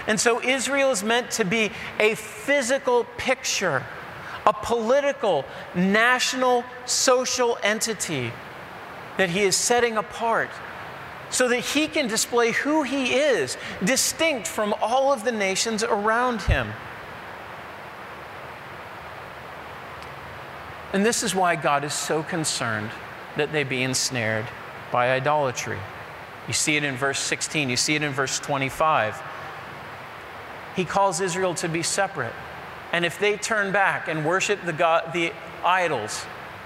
And 0.08 0.20
so 0.20 0.42
Israel 0.42 0.92
is 0.92 1.04
meant 1.04 1.32
to 1.32 1.46
be 1.46 1.72
a 2.00 2.16
physical 2.16 3.06
picture, 3.18 3.84
a 4.46 4.54
political, 4.54 5.46
national, 5.76 6.64
social 6.86 7.58
entity 7.62 8.32
that 9.18 9.30
he 9.30 9.42
is 9.42 9.56
setting 9.56 9.98
apart 9.98 10.50
so 11.30 11.48
that 11.48 11.60
he 11.60 11.88
can 11.88 12.08
display 12.08 12.52
who 12.52 12.84
he 12.84 13.14
is, 13.14 13.58
distinct 13.84 14.48
from 14.48 14.74
all 14.82 15.14
of 15.14 15.24
the 15.24 15.32
nations 15.32 15.84
around 15.84 16.42
him. 16.42 16.74
And 20.92 21.06
this 21.06 21.22
is 21.22 21.36
why 21.36 21.56
God 21.56 21.84
is 21.84 21.94
so 21.94 22.24
concerned 22.24 22.90
that 23.38 23.52
they 23.52 23.64
be 23.64 23.84
ensnared 23.84 24.48
by 24.92 25.12
idolatry. 25.12 25.78
You 26.50 26.54
see 26.54 26.76
it 26.76 26.84
in 26.84 26.96
verse 26.96 27.20
16, 27.20 27.70
you 27.70 27.78
see 27.78 27.94
it 27.94 28.02
in 28.02 28.12
verse 28.12 28.40
25. 28.40 29.22
He 30.76 30.84
calls 30.84 31.22
Israel 31.22 31.54
to 31.54 31.70
be 31.70 31.84
separate. 31.84 32.34
And 32.92 33.06
if 33.06 33.20
they 33.20 33.38
turn 33.38 33.72
back 33.72 34.08
and 34.08 34.26
worship 34.26 34.60
the, 34.66 34.74
God, 34.74 35.14
the 35.14 35.32
idols 35.64 36.26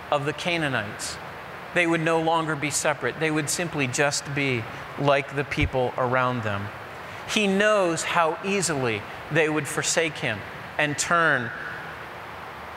of 0.10 0.24
the 0.24 0.32
Canaanites, 0.32 1.18
they 1.74 1.86
would 1.86 2.00
no 2.00 2.22
longer 2.22 2.56
be 2.56 2.70
separate. 2.70 3.20
They 3.20 3.30
would 3.30 3.50
simply 3.50 3.88
just 3.88 4.24
be 4.34 4.64
like 5.00 5.36
the 5.36 5.44
people 5.44 5.94
around 5.98 6.44
them. 6.44 6.68
He 7.30 7.46
knows 7.46 8.04
how 8.04 8.38
easily 8.46 9.02
they 9.34 9.50
would 9.50 9.68
forsake 9.68 10.18
him 10.18 10.40
and 10.78 10.98
turn 10.98 11.52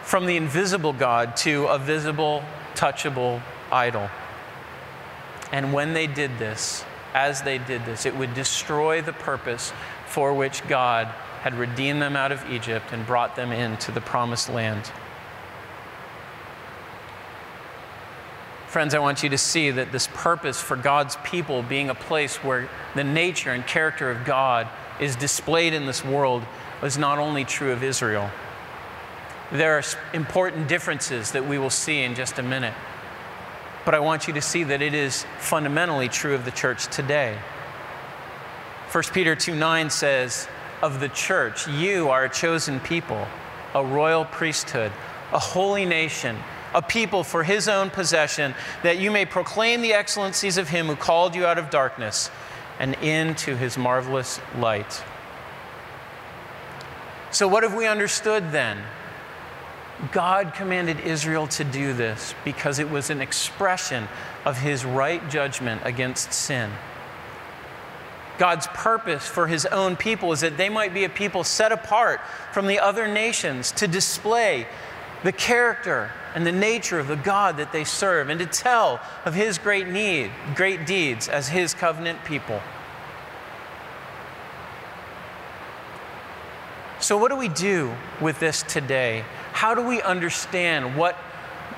from 0.02 0.26
the 0.26 0.36
invisible 0.36 0.92
God 0.92 1.36
to 1.36 1.66
a 1.66 1.78
visible, 1.78 2.42
touchable 2.74 3.42
idol. 3.70 4.10
And 5.52 5.72
when 5.72 5.92
they 5.92 6.06
did 6.06 6.38
this, 6.38 6.84
as 7.16 7.40
they 7.40 7.56
did 7.56 7.86
this, 7.86 8.04
it 8.04 8.14
would 8.14 8.34
destroy 8.34 9.00
the 9.00 9.12
purpose 9.14 9.72
for 10.06 10.34
which 10.34 10.64
God 10.68 11.06
had 11.40 11.54
redeemed 11.54 12.02
them 12.02 12.14
out 12.14 12.30
of 12.30 12.44
Egypt 12.50 12.92
and 12.92 13.06
brought 13.06 13.36
them 13.36 13.52
into 13.52 13.90
the 13.90 14.02
promised 14.02 14.50
land. 14.50 14.92
Friends, 18.66 18.92
I 18.94 18.98
want 18.98 19.22
you 19.22 19.30
to 19.30 19.38
see 19.38 19.70
that 19.70 19.92
this 19.92 20.08
purpose 20.12 20.60
for 20.60 20.76
God's 20.76 21.16
people 21.24 21.62
being 21.62 21.88
a 21.88 21.94
place 21.94 22.36
where 22.36 22.68
the 22.94 23.04
nature 23.04 23.50
and 23.50 23.66
character 23.66 24.10
of 24.10 24.26
God 24.26 24.68
is 25.00 25.16
displayed 25.16 25.72
in 25.72 25.86
this 25.86 26.04
world 26.04 26.42
was 26.82 26.98
not 26.98 27.18
only 27.18 27.46
true 27.46 27.72
of 27.72 27.82
Israel. 27.82 28.30
There 29.50 29.78
are 29.78 29.82
important 30.12 30.68
differences 30.68 31.32
that 31.32 31.48
we 31.48 31.56
will 31.56 31.70
see 31.70 32.02
in 32.02 32.14
just 32.14 32.38
a 32.38 32.42
minute 32.42 32.74
but 33.86 33.94
I 33.94 34.00
want 34.00 34.26
you 34.26 34.34
to 34.34 34.42
see 34.42 34.64
that 34.64 34.82
it 34.82 34.94
is 34.94 35.24
fundamentally 35.38 36.08
true 36.08 36.34
of 36.34 36.44
the 36.44 36.50
church 36.50 36.88
today. 36.88 37.38
1 38.90 39.04
Peter 39.14 39.36
2 39.36 39.54
9 39.54 39.88
says, 39.90 40.48
Of 40.82 40.98
the 40.98 41.08
church, 41.08 41.68
you 41.68 42.08
are 42.10 42.24
a 42.24 42.28
chosen 42.28 42.80
people, 42.80 43.26
a 43.74 43.84
royal 43.84 44.24
priesthood, 44.24 44.90
a 45.32 45.38
holy 45.38 45.86
nation, 45.86 46.36
a 46.74 46.82
people 46.82 47.22
for 47.22 47.44
his 47.44 47.68
own 47.68 47.90
possession, 47.90 48.56
that 48.82 48.98
you 48.98 49.12
may 49.12 49.24
proclaim 49.24 49.82
the 49.82 49.92
excellencies 49.92 50.58
of 50.58 50.68
him 50.68 50.86
who 50.86 50.96
called 50.96 51.36
you 51.36 51.46
out 51.46 51.56
of 51.56 51.70
darkness 51.70 52.28
and 52.80 52.94
into 52.96 53.56
his 53.56 53.78
marvelous 53.78 54.40
light. 54.58 55.04
So, 57.30 57.46
what 57.46 57.62
have 57.62 57.74
we 57.74 57.86
understood 57.86 58.50
then? 58.50 58.78
God 60.12 60.52
commanded 60.54 61.00
Israel 61.00 61.46
to 61.48 61.64
do 61.64 61.92
this 61.92 62.34
because 62.44 62.78
it 62.78 62.90
was 62.90 63.08
an 63.10 63.20
expression 63.20 64.08
of 64.44 64.58
his 64.58 64.84
right 64.84 65.26
judgment 65.30 65.80
against 65.84 66.32
sin. 66.32 66.70
God's 68.38 68.66
purpose 68.68 69.26
for 69.26 69.46
his 69.46 69.64
own 69.66 69.96
people 69.96 70.32
is 70.32 70.40
that 70.40 70.58
they 70.58 70.68
might 70.68 70.92
be 70.92 71.04
a 71.04 71.08
people 71.08 71.44
set 71.44 71.72
apart 71.72 72.20
from 72.52 72.66
the 72.66 72.78
other 72.78 73.08
nations 73.08 73.72
to 73.72 73.88
display 73.88 74.66
the 75.24 75.32
character 75.32 76.10
and 76.34 76.46
the 76.46 76.52
nature 76.52 76.98
of 76.98 77.08
the 77.08 77.16
God 77.16 77.56
that 77.56 77.72
they 77.72 77.84
serve 77.84 78.28
and 78.28 78.38
to 78.40 78.46
tell 78.46 79.00
of 79.24 79.34
his 79.34 79.56
great 79.56 79.88
need, 79.88 80.30
great 80.54 80.86
deeds 80.86 81.28
as 81.28 81.48
his 81.48 81.72
covenant 81.72 82.22
people. 82.24 82.60
So, 87.00 87.16
what 87.16 87.30
do 87.30 87.36
we 87.36 87.48
do 87.48 87.94
with 88.20 88.40
this 88.40 88.62
today? 88.62 89.24
How 89.56 89.74
do 89.74 89.80
we 89.80 90.02
understand 90.02 90.96
what, 90.96 91.14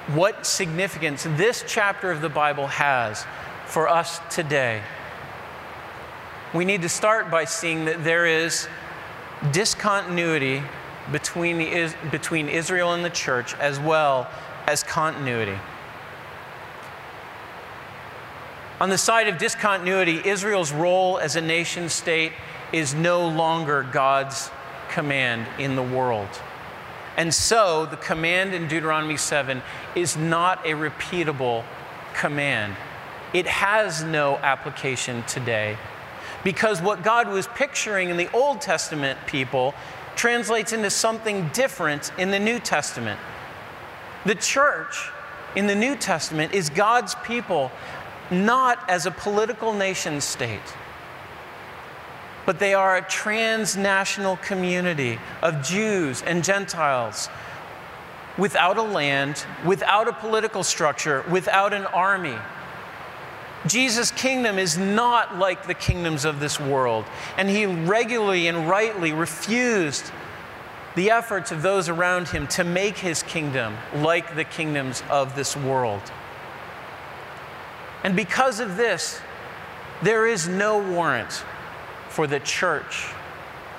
what 0.09 0.45
significance 0.45 1.23
this 1.37 1.63
chapter 1.65 2.11
of 2.11 2.21
the 2.21 2.29
Bible 2.29 2.67
has 2.67 3.25
for 3.67 3.89
us 3.89 4.19
today? 4.31 4.83
We 6.53 6.65
need 6.65 6.83
to 6.83 6.89
start 6.89 7.31
by 7.31 7.45
seeing 7.45 7.85
that 7.85 8.03
there 8.03 8.27
is 8.27 8.67
discontinuity 9.53 10.61
between, 11.13 11.59
the, 11.59 11.95
between 12.11 12.49
Israel 12.49 12.95
and 12.95 13.05
the 13.05 13.11
church 13.11 13.55
as 13.59 13.79
well 13.79 14.29
as 14.67 14.83
continuity. 14.83 15.57
On 18.81 18.89
the 18.89 18.99
side 18.99 19.29
of 19.29 19.39
discontinuity, 19.39 20.21
Israel's 20.29 20.73
role 20.73 21.19
as 21.19 21.37
a 21.37 21.41
nation 21.41 21.89
state 21.89 22.33
is 22.73 22.93
no 22.93 23.29
longer 23.29 23.85
God's 23.93 24.51
command 24.91 25.47
in 25.61 25.77
the 25.77 25.83
world. 25.85 26.29
And 27.19 27.35
so 27.35 27.85
the 27.85 27.97
command 27.97 28.55
in 28.55 28.69
Deuteronomy 28.69 29.17
7 29.17 29.61
is 29.97 30.17
not 30.17 30.65
a 30.65 30.71
repeatable 30.71 31.65
command. 32.15 32.77
It 33.35 33.47
has 33.47 34.05
no 34.05 34.37
application 34.37 35.25
today 35.25 35.77
because 36.45 36.81
what 36.81 37.03
God 37.03 37.29
was 37.29 37.49
picturing 37.49 38.09
in 38.09 38.17
the 38.17 38.31
Old 38.33 38.61
Testament 38.61 39.19
people 39.27 39.75
translates 40.15 40.73
into 40.73 40.91
something 40.91 41.49
different 41.49 42.13
in 42.19 42.31
the 42.31 42.39
New 42.39 42.61
Testament. 42.61 43.19
The 44.25 44.37
church 44.37 45.11
in 45.57 45.67
the 45.67 45.75
New 45.75 45.97
Testament 45.97 46.55
is 46.55 46.71
God's 46.71 47.17
people 47.25 47.73
not 48.31 48.89
as 48.89 49.07
a 49.07 49.11
political 49.11 49.73
nation 49.73 50.21
state 50.21 50.61
but 52.49 52.59
they 52.59 52.73
are 52.73 52.97
a 52.97 53.03
transnational 53.03 54.39
community 54.39 55.19
of 55.43 55.63
Jews 55.63 56.23
and 56.23 56.43
Gentiles 56.43 57.29
without 58.39 58.79
a 58.79 58.83
land, 58.83 59.45
without 59.67 60.09
a 60.09 60.15
political 60.15 60.63
structure, 60.63 61.23
without 61.31 61.75
an 61.75 61.85
army. 61.85 62.39
Jesus' 63.67 64.11
kingdom 64.13 64.59
is 64.59 64.79
not 64.79 65.37
like 65.37 65.67
the 65.67 65.75
kingdoms 65.75 66.25
of 66.25 66.41
this 66.41 66.59
world, 66.59 67.05
and 67.37 67.51
he 67.51 67.67
regularly 67.67 68.49
and 68.49 68.67
rightly 68.67 69.13
refused 69.13 70.11
the 70.97 71.11
efforts 71.11 71.53
of 71.53 71.61
those 71.61 71.91
around 71.91 72.29
him 72.29 72.47
to 72.47 72.65
make 72.65 72.97
his 72.97 73.23
kingdom 73.23 73.77
like 73.97 74.37
the 74.37 74.45
kingdoms 74.45 75.03
of 75.11 75.37
this 75.37 75.55
world. 75.55 76.01
And 78.05 78.17
because 78.17 78.59
of 78.59 78.79
this, 78.79 79.21
there 80.03 80.27
is 80.27 80.49
no 80.49 80.79
warrant 80.79 81.45
for 82.19 82.27
the 82.27 82.41
church 82.41 83.07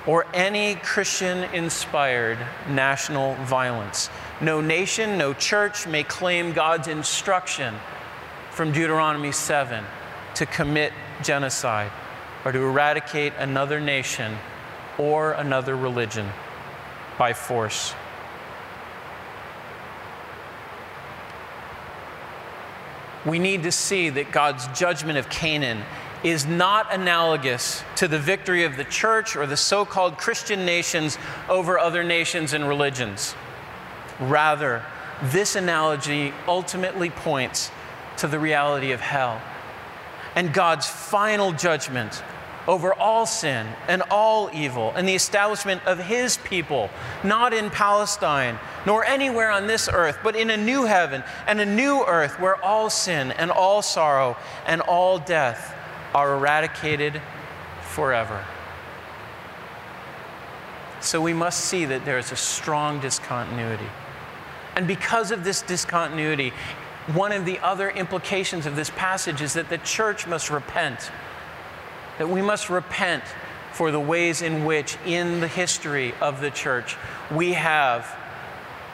or 0.06 0.24
any 0.32 0.74
Christian 0.76 1.44
inspired 1.52 2.38
national 2.70 3.34
violence. 3.44 4.08
No 4.40 4.62
nation, 4.62 5.18
no 5.18 5.34
church 5.34 5.86
may 5.86 6.04
claim 6.04 6.54
God's 6.54 6.88
instruction 6.88 7.74
from 8.50 8.72
Deuteronomy 8.72 9.30
7 9.30 9.84
to 10.36 10.46
commit 10.46 10.94
genocide 11.22 11.92
or 12.42 12.52
to 12.52 12.58
eradicate 12.60 13.34
another 13.36 13.78
nation 13.78 14.38
or 14.96 15.32
another 15.32 15.76
religion 15.76 16.26
by 17.18 17.34
force. 17.34 17.92
We 23.26 23.38
need 23.38 23.64
to 23.64 23.70
see 23.70 24.08
that 24.08 24.32
God's 24.32 24.66
judgment 24.68 25.18
of 25.18 25.28
Canaan 25.28 25.82
is 26.22 26.46
not 26.46 26.92
analogous 26.92 27.82
to 27.96 28.06
the 28.06 28.18
victory 28.18 28.64
of 28.64 28.76
the 28.76 28.84
church 28.84 29.36
or 29.36 29.46
the 29.46 29.56
so 29.56 29.84
called 29.84 30.18
Christian 30.18 30.66
nations 30.66 31.18
over 31.48 31.78
other 31.78 32.04
nations 32.04 32.52
and 32.52 32.68
religions. 32.68 33.34
Rather, 34.18 34.84
this 35.22 35.56
analogy 35.56 36.32
ultimately 36.46 37.10
points 37.10 37.70
to 38.18 38.26
the 38.26 38.38
reality 38.38 38.92
of 38.92 39.00
hell 39.00 39.40
and 40.34 40.52
God's 40.52 40.86
final 40.86 41.52
judgment 41.52 42.22
over 42.68 42.92
all 42.94 43.26
sin 43.26 43.66
and 43.88 44.02
all 44.10 44.50
evil 44.52 44.92
and 44.94 45.08
the 45.08 45.14
establishment 45.14 45.84
of 45.86 45.98
His 45.98 46.36
people, 46.38 46.90
not 47.24 47.52
in 47.52 47.70
Palestine 47.70 48.58
nor 48.86 49.04
anywhere 49.04 49.50
on 49.50 49.66
this 49.66 49.88
earth, 49.92 50.18
but 50.22 50.36
in 50.36 50.50
a 50.50 50.56
new 50.56 50.84
heaven 50.84 51.22
and 51.46 51.60
a 51.60 51.66
new 51.66 52.04
earth 52.06 52.38
where 52.38 52.62
all 52.62 52.90
sin 52.90 53.32
and 53.32 53.50
all 53.50 53.82
sorrow 53.82 54.36
and 54.66 54.80
all 54.82 55.18
death 55.18 55.74
are 56.14 56.34
eradicated 56.34 57.20
forever. 57.82 58.44
So 61.00 61.20
we 61.20 61.32
must 61.32 61.64
see 61.64 61.84
that 61.86 62.04
there 62.04 62.18
is 62.18 62.30
a 62.30 62.36
strong 62.36 63.00
discontinuity. 63.00 63.88
And 64.76 64.86
because 64.86 65.30
of 65.30 65.44
this 65.44 65.62
discontinuity, 65.62 66.52
one 67.14 67.32
of 67.32 67.44
the 67.44 67.58
other 67.60 67.90
implications 67.90 68.66
of 68.66 68.76
this 68.76 68.90
passage 68.90 69.40
is 69.40 69.54
that 69.54 69.68
the 69.68 69.78
church 69.78 70.26
must 70.26 70.50
repent. 70.50 71.10
That 72.18 72.28
we 72.28 72.42
must 72.42 72.68
repent 72.68 73.24
for 73.72 73.90
the 73.90 74.00
ways 74.00 74.42
in 74.42 74.64
which, 74.64 74.98
in 75.06 75.40
the 75.40 75.48
history 75.48 76.12
of 76.20 76.40
the 76.40 76.50
church, 76.50 76.96
we 77.30 77.54
have, 77.54 78.06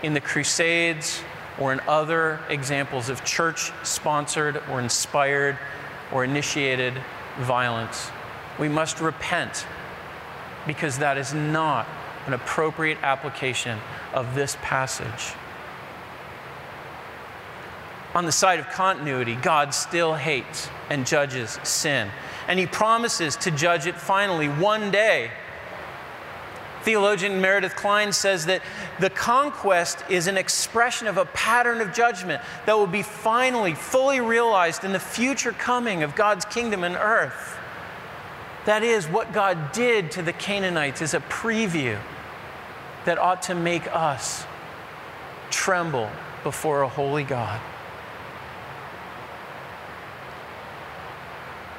in 0.03 0.15
the 0.15 0.21
Crusades 0.21 1.21
or 1.59 1.73
in 1.73 1.81
other 1.89 2.39
examples 2.49 3.09
of 3.09 3.25
church 3.25 3.73
sponsored 3.83 4.63
or 4.71 4.81
inspired 4.81 5.59
or 6.13 6.25
initiated 6.25 6.95
violence. 7.39 8.11
We 8.59 8.69
must 8.69 9.01
repent 9.01 9.67
because 10.67 10.99
that 10.99 11.17
is 11.19 11.33
not 11.35 11.87
an 12.27 12.33
appropriate 12.33 12.99
application 13.03 13.79
of 14.13 14.35
this 14.35 14.57
passage. 14.63 15.37
On 18.15 18.25
the 18.25 18.33
side 18.33 18.59
of 18.59 18.69
continuity, 18.71 19.35
God 19.37 19.75
still 19.75 20.15
hates 20.15 20.71
and 20.89 21.07
judges 21.07 21.59
sin. 21.63 22.11
And 22.49 22.59
he 22.59 22.67
promises 22.67 23.37
to 23.37 23.51
judge 23.51 23.87
it 23.87 23.95
finally 23.95 24.49
one 24.49 24.91
day. 24.91 25.31
Theologian 26.87 27.41
Meredith 27.41 27.75
Kline 27.75 28.13
says 28.13 28.47
that 28.47 28.63
the 29.01 29.11
conquest 29.11 30.05
is 30.09 30.29
an 30.29 30.37
expression 30.37 31.09
of 31.09 31.17
a 31.17 31.25
pattern 31.25 31.81
of 31.81 31.93
judgment 31.93 32.41
that 32.65 32.79
will 32.79 32.87
be 32.87 33.03
finally, 33.03 33.75
fully 33.75 34.21
realized 34.21 34.85
in 34.85 34.93
the 34.93 35.01
future 35.01 35.51
coming 35.51 36.05
of 36.05 36.15
God's 36.15 36.45
kingdom 36.45 36.85
and 36.85 36.95
earth. 36.95 37.59
That 38.67 38.85
is, 38.85 39.09
what 39.09 39.33
God 39.33 39.73
did 39.73 40.13
to 40.13 40.23
the 40.23 40.33
Canaanites 40.33 41.03
is 41.03 41.13
a 41.13 41.19
preview 41.19 41.99
that 43.05 43.19
ought 43.19 43.43
to 43.43 43.57
make 43.57 43.93
us 43.93 44.45
tremble 45.51 46.09
before 46.45 46.83
a 46.83 46.89
holy 46.89 47.25
God. 47.25 47.61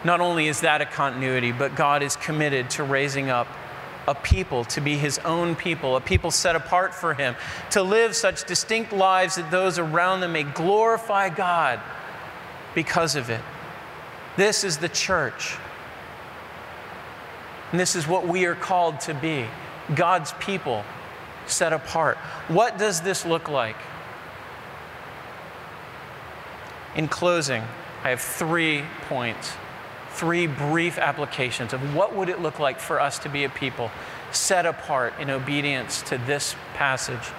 Not 0.04 0.20
only 0.20 0.50
is 0.50 0.60
that 0.60 0.82
a 0.82 0.86
continuity, 0.86 1.54
but 1.54 1.76
God 1.76 2.04
is 2.04 2.18
committed 2.18 2.70
to 2.72 2.84
raising 2.84 3.30
up 3.30 3.48
a 4.08 4.16
people 4.16 4.64
to 4.66 4.82
be 4.82 4.98
his 4.98 5.20
own 5.20 5.56
people, 5.56 5.96
a 5.98 6.02
people 6.02 6.32
set 6.32 6.56
apart 6.56 6.96
for 6.96 7.14
him, 7.14 7.36
to 7.72 7.84
live 7.84 8.16
such 8.16 8.46
distinct 8.46 8.94
lives 8.94 9.36
that 9.36 9.52
those 9.52 9.78
around 9.78 10.22
them 10.22 10.32
may 10.32 10.44
glorify 10.44 11.30
God 11.30 11.80
because 12.74 13.16
of 13.16 13.30
it. 13.30 13.42
This 14.38 14.64
is 14.64 14.78
the 14.78 14.90
church. 14.90 15.58
And 17.72 17.80
this 17.80 17.96
is 17.96 18.08
what 18.08 18.28
we 18.28 18.46
are 18.46 18.56
called 18.56 19.02
to 19.02 19.14
be 19.14 19.46
God's 19.94 20.32
people 20.34 20.84
set 21.48 21.74
apart. 21.74 22.18
What 22.48 22.78
does 22.78 23.02
this 23.02 23.26
look 23.26 23.50
like? 23.50 23.76
In 26.96 27.08
closing, 27.08 27.62
I 28.04 28.10
have 28.10 28.22
three 28.22 28.84
points 29.10 29.52
three 30.18 30.48
brief 30.48 30.98
applications 30.98 31.74
of 31.74 31.96
what 31.96 32.16
would 32.16 32.28
it 32.28 32.42
look 32.42 32.60
like 32.60 32.80
for 32.80 33.00
us 33.00 33.20
to 33.20 33.30
be 33.30 33.44
a 33.44 33.50
people 33.50 33.92
set 34.32 34.66
apart 34.66 35.14
in 35.20 35.30
obedience 35.30 36.02
to 36.02 36.18
this 36.18 36.56
passage. 36.74 37.32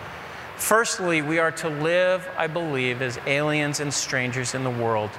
Firstly, 0.56 1.20
we 1.20 1.38
are 1.38 1.50
to 1.52 1.68
live, 1.68 2.28
I 2.36 2.46
believe, 2.46 3.02
as 3.02 3.18
aliens 3.26 3.80
and 3.80 3.92
strangers 3.92 4.54
in 4.54 4.64
the 4.64 4.70
world. 4.70 5.10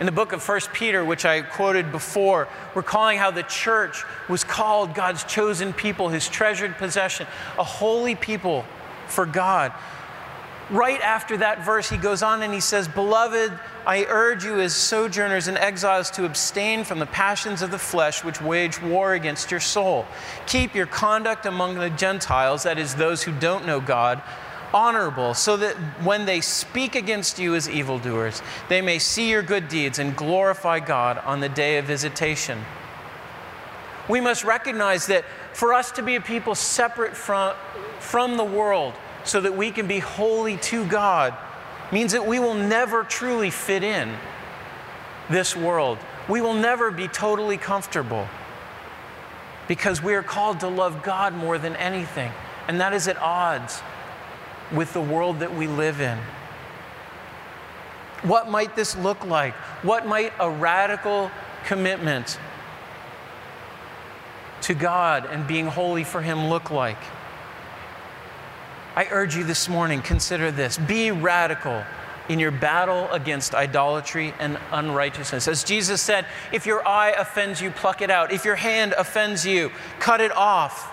In 0.00 0.06
the 0.06 0.12
book 0.12 0.32
of 0.32 0.46
1 0.46 0.60
Peter, 0.72 1.04
which 1.04 1.24
I 1.24 1.42
quoted 1.42 1.92
before, 1.92 2.48
recalling 2.74 3.18
how 3.18 3.30
the 3.30 3.44
church 3.44 4.04
was 4.28 4.42
called 4.42 4.94
God's 4.94 5.22
chosen 5.24 5.72
people, 5.72 6.08
his 6.08 6.28
treasured 6.28 6.76
possession, 6.76 7.26
a 7.58 7.64
holy 7.64 8.14
people 8.14 8.64
for 9.06 9.26
God. 9.26 9.72
Right 10.70 11.00
after 11.02 11.36
that 11.38 11.62
verse, 11.62 11.90
he 11.90 11.98
goes 11.98 12.22
on 12.22 12.42
and 12.42 12.52
he 12.52 12.60
says, 12.60 12.88
Beloved, 12.88 13.52
I 13.86 14.06
urge 14.08 14.44
you 14.44 14.60
as 14.60 14.74
sojourners 14.74 15.46
and 15.46 15.58
exiles 15.58 16.10
to 16.12 16.24
abstain 16.24 16.84
from 16.84 16.98
the 16.98 17.06
passions 17.06 17.60
of 17.60 17.70
the 17.70 17.78
flesh 17.78 18.24
which 18.24 18.40
wage 18.40 18.80
war 18.80 19.12
against 19.12 19.50
your 19.50 19.60
soul. 19.60 20.06
Keep 20.46 20.74
your 20.74 20.86
conduct 20.86 21.44
among 21.44 21.74
the 21.74 21.90
Gentiles, 21.90 22.62
that 22.62 22.78
is, 22.78 22.94
those 22.94 23.22
who 23.22 23.32
don't 23.32 23.66
know 23.66 23.78
God, 23.78 24.22
honorable, 24.72 25.34
so 25.34 25.58
that 25.58 25.76
when 26.02 26.24
they 26.24 26.40
speak 26.40 26.94
against 26.94 27.38
you 27.38 27.54
as 27.54 27.68
evildoers, 27.68 28.40
they 28.70 28.80
may 28.80 28.98
see 28.98 29.30
your 29.30 29.42
good 29.42 29.68
deeds 29.68 29.98
and 29.98 30.16
glorify 30.16 30.80
God 30.80 31.18
on 31.18 31.40
the 31.40 31.48
day 31.50 31.76
of 31.76 31.84
visitation. 31.84 32.64
We 34.08 34.22
must 34.22 34.44
recognize 34.44 35.06
that 35.06 35.26
for 35.52 35.74
us 35.74 35.90
to 35.92 36.02
be 36.02 36.16
a 36.16 36.20
people 36.22 36.54
separate 36.54 37.14
from, 37.14 37.54
from 38.00 38.38
the 38.38 38.44
world, 38.44 38.94
so 39.24 39.40
that 39.40 39.56
we 39.56 39.70
can 39.70 39.86
be 39.86 39.98
holy 39.98 40.56
to 40.58 40.86
God, 40.86 41.34
means 41.92 42.12
that 42.12 42.26
we 42.26 42.38
will 42.38 42.54
never 42.54 43.04
truly 43.04 43.50
fit 43.50 43.82
in 43.82 44.14
this 45.30 45.56
world. 45.56 45.98
We 46.28 46.40
will 46.40 46.54
never 46.54 46.90
be 46.90 47.08
totally 47.08 47.56
comfortable 47.56 48.28
because 49.68 50.02
we 50.02 50.14
are 50.14 50.22
called 50.22 50.60
to 50.60 50.68
love 50.68 51.02
God 51.02 51.34
more 51.34 51.58
than 51.58 51.76
anything. 51.76 52.32
And 52.68 52.80
that 52.80 52.92
is 52.92 53.08
at 53.08 53.16
odds 53.18 53.82
with 54.72 54.92
the 54.92 55.00
world 55.00 55.40
that 55.40 55.54
we 55.54 55.66
live 55.66 56.00
in. 56.00 56.18
What 58.22 58.50
might 58.50 58.74
this 58.74 58.96
look 58.96 59.24
like? 59.26 59.54
What 59.82 60.06
might 60.06 60.32
a 60.40 60.50
radical 60.50 61.30
commitment 61.66 62.38
to 64.62 64.74
God 64.74 65.26
and 65.26 65.46
being 65.46 65.66
holy 65.66 66.04
for 66.04 66.22
Him 66.22 66.48
look 66.48 66.70
like? 66.70 66.98
I 68.96 69.08
urge 69.10 69.34
you 69.36 69.44
this 69.44 69.68
morning, 69.68 70.02
consider 70.02 70.50
this. 70.50 70.78
Be 70.78 71.10
radical 71.10 71.84
in 72.28 72.38
your 72.38 72.50
battle 72.50 73.10
against 73.10 73.54
idolatry 73.54 74.32
and 74.38 74.58
unrighteousness. 74.70 75.48
As 75.48 75.64
Jesus 75.64 76.00
said, 76.00 76.26
if 76.52 76.64
your 76.64 76.86
eye 76.86 77.10
offends 77.10 77.60
you, 77.60 77.70
pluck 77.70 78.02
it 78.02 78.10
out. 78.10 78.32
If 78.32 78.44
your 78.44 78.54
hand 78.54 78.94
offends 78.96 79.44
you, 79.44 79.70
cut 79.98 80.20
it 80.20 80.32
off. 80.32 80.90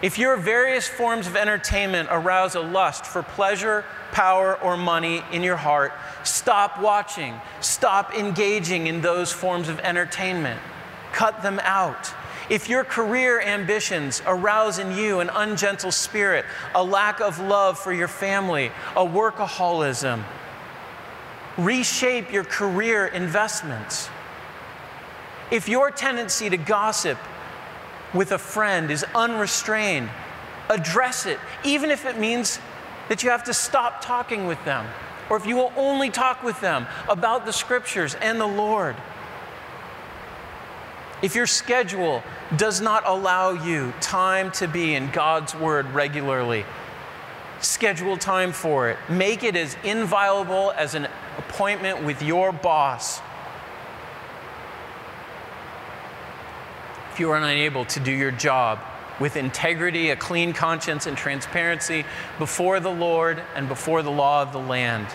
If 0.00 0.18
your 0.18 0.36
various 0.36 0.88
forms 0.88 1.28
of 1.28 1.36
entertainment 1.36 2.08
arouse 2.10 2.56
a 2.56 2.60
lust 2.60 3.06
for 3.06 3.22
pleasure, 3.22 3.84
power, 4.10 4.60
or 4.60 4.76
money 4.76 5.22
in 5.30 5.44
your 5.44 5.56
heart, 5.56 5.92
stop 6.24 6.80
watching. 6.80 7.40
Stop 7.60 8.12
engaging 8.14 8.88
in 8.88 9.00
those 9.00 9.30
forms 9.30 9.68
of 9.68 9.78
entertainment. 9.80 10.60
Cut 11.12 11.42
them 11.42 11.60
out. 11.62 12.12
If 12.50 12.68
your 12.68 12.84
career 12.84 13.40
ambitions 13.40 14.22
arouse 14.26 14.78
in 14.78 14.92
you 14.96 15.20
an 15.20 15.30
ungentle 15.30 15.92
spirit, 15.92 16.44
a 16.74 16.82
lack 16.82 17.20
of 17.20 17.38
love 17.38 17.78
for 17.78 17.92
your 17.92 18.08
family, 18.08 18.70
a 18.96 19.04
workaholism, 19.04 20.22
reshape 21.56 22.32
your 22.32 22.44
career 22.44 23.06
investments. 23.06 24.08
If 25.50 25.68
your 25.68 25.90
tendency 25.90 26.48
to 26.50 26.56
gossip 26.56 27.18
with 28.14 28.32
a 28.32 28.38
friend 28.38 28.90
is 28.90 29.04
unrestrained, 29.14 30.08
address 30.68 31.26
it, 31.26 31.38
even 31.64 31.90
if 31.90 32.06
it 32.06 32.18
means 32.18 32.58
that 33.08 33.22
you 33.22 33.30
have 33.30 33.44
to 33.44 33.54
stop 33.54 34.02
talking 34.02 34.46
with 34.46 34.62
them, 34.64 34.86
or 35.28 35.36
if 35.36 35.46
you 35.46 35.56
will 35.56 35.72
only 35.76 36.10
talk 36.10 36.42
with 36.42 36.60
them 36.60 36.86
about 37.08 37.44
the 37.44 37.52
scriptures 37.52 38.14
and 38.16 38.40
the 38.40 38.46
Lord. 38.46 38.96
If 41.22 41.34
your 41.34 41.46
schedule 41.46 42.22
does 42.56 42.80
not 42.80 43.04
allow 43.06 43.52
you 43.52 43.92
time 44.00 44.50
to 44.52 44.66
be 44.66 44.94
in 44.94 45.10
God's 45.12 45.54
Word 45.54 45.86
regularly, 45.90 46.64
Schedule 47.62 48.16
time 48.16 48.50
for 48.50 48.90
it. 48.90 48.98
Make 49.08 49.44
it 49.44 49.54
as 49.54 49.76
inviolable 49.84 50.72
as 50.76 50.96
an 50.96 51.06
appointment 51.38 52.02
with 52.02 52.20
your 52.20 52.50
boss. 52.50 53.20
If 57.12 57.20
you 57.20 57.30
are 57.30 57.36
unable 57.36 57.84
to 57.84 58.00
do 58.00 58.10
your 58.10 58.32
job 58.32 58.80
with 59.20 59.36
integrity, 59.36 60.10
a 60.10 60.16
clean 60.16 60.52
conscience, 60.52 61.06
and 61.06 61.16
transparency 61.16 62.04
before 62.40 62.80
the 62.80 62.90
Lord 62.90 63.40
and 63.54 63.68
before 63.68 64.02
the 64.02 64.10
law 64.10 64.42
of 64.42 64.52
the 64.52 64.58
land, 64.58 65.06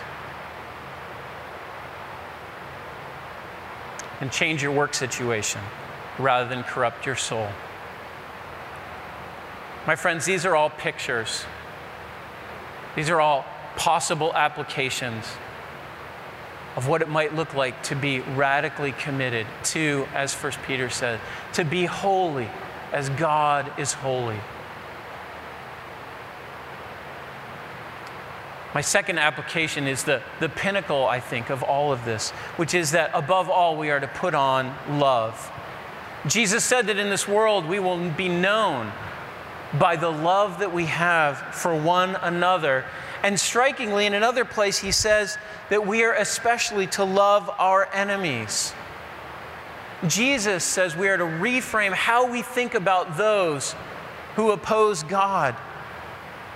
and 4.22 4.32
change 4.32 4.62
your 4.62 4.72
work 4.72 4.94
situation 4.94 5.60
rather 6.18 6.48
than 6.48 6.62
corrupt 6.62 7.06
your 7.06 7.16
soul. 7.16 7.48
My 9.86 9.96
friends, 9.96 10.24
these 10.24 10.44
are 10.44 10.54
all 10.54 10.70
pictures. 10.70 11.44
These 12.94 13.10
are 13.10 13.20
all 13.20 13.46
possible 13.76 14.34
applications 14.34 15.24
of 16.76 16.88
what 16.88 17.02
it 17.02 17.08
might 17.08 17.34
look 17.34 17.54
like 17.54 17.82
to 17.84 17.96
be 17.96 18.20
radically 18.20 18.92
committed 18.92 19.46
to, 19.64 20.06
as 20.14 20.34
First 20.34 20.60
Peter 20.66 20.90
says, 20.90 21.20
to 21.54 21.64
be 21.64 21.86
holy 21.86 22.48
as 22.92 23.08
God 23.10 23.72
is 23.78 23.92
holy. 23.92 24.38
My 28.74 28.80
second 28.80 29.18
application 29.18 29.86
is 29.86 30.04
the, 30.04 30.22
the 30.40 30.48
pinnacle, 30.48 31.06
I 31.06 31.20
think, 31.20 31.50
of 31.50 31.62
all 31.62 31.92
of 31.92 32.04
this, 32.04 32.30
which 32.56 32.74
is 32.74 32.92
that 32.92 33.10
above 33.14 33.48
all, 33.48 33.76
we 33.76 33.90
are 33.90 33.98
to 33.98 34.06
put 34.06 34.34
on 34.34 34.72
love. 35.00 35.50
Jesus 36.26 36.64
said 36.64 36.86
that 36.88 36.98
in 36.98 37.10
this 37.10 37.28
world 37.28 37.66
we 37.66 37.78
will 37.78 38.10
be 38.10 38.28
known 38.28 38.92
by 39.78 39.96
the 39.96 40.10
love 40.10 40.60
that 40.60 40.72
we 40.72 40.86
have 40.86 41.38
for 41.54 41.74
one 41.74 42.16
another. 42.16 42.84
And 43.22 43.38
strikingly, 43.38 44.06
in 44.06 44.14
another 44.14 44.44
place, 44.44 44.78
he 44.78 44.92
says 44.92 45.38
that 45.70 45.86
we 45.86 46.04
are 46.04 46.14
especially 46.14 46.86
to 46.88 47.04
love 47.04 47.50
our 47.58 47.88
enemies. 47.92 48.72
Jesus 50.06 50.62
says 50.62 50.96
we 50.96 51.08
are 51.08 51.16
to 51.16 51.24
reframe 51.24 51.92
how 51.92 52.30
we 52.30 52.42
think 52.42 52.74
about 52.74 53.16
those 53.16 53.74
who 54.36 54.52
oppose 54.52 55.02
God. 55.02 55.56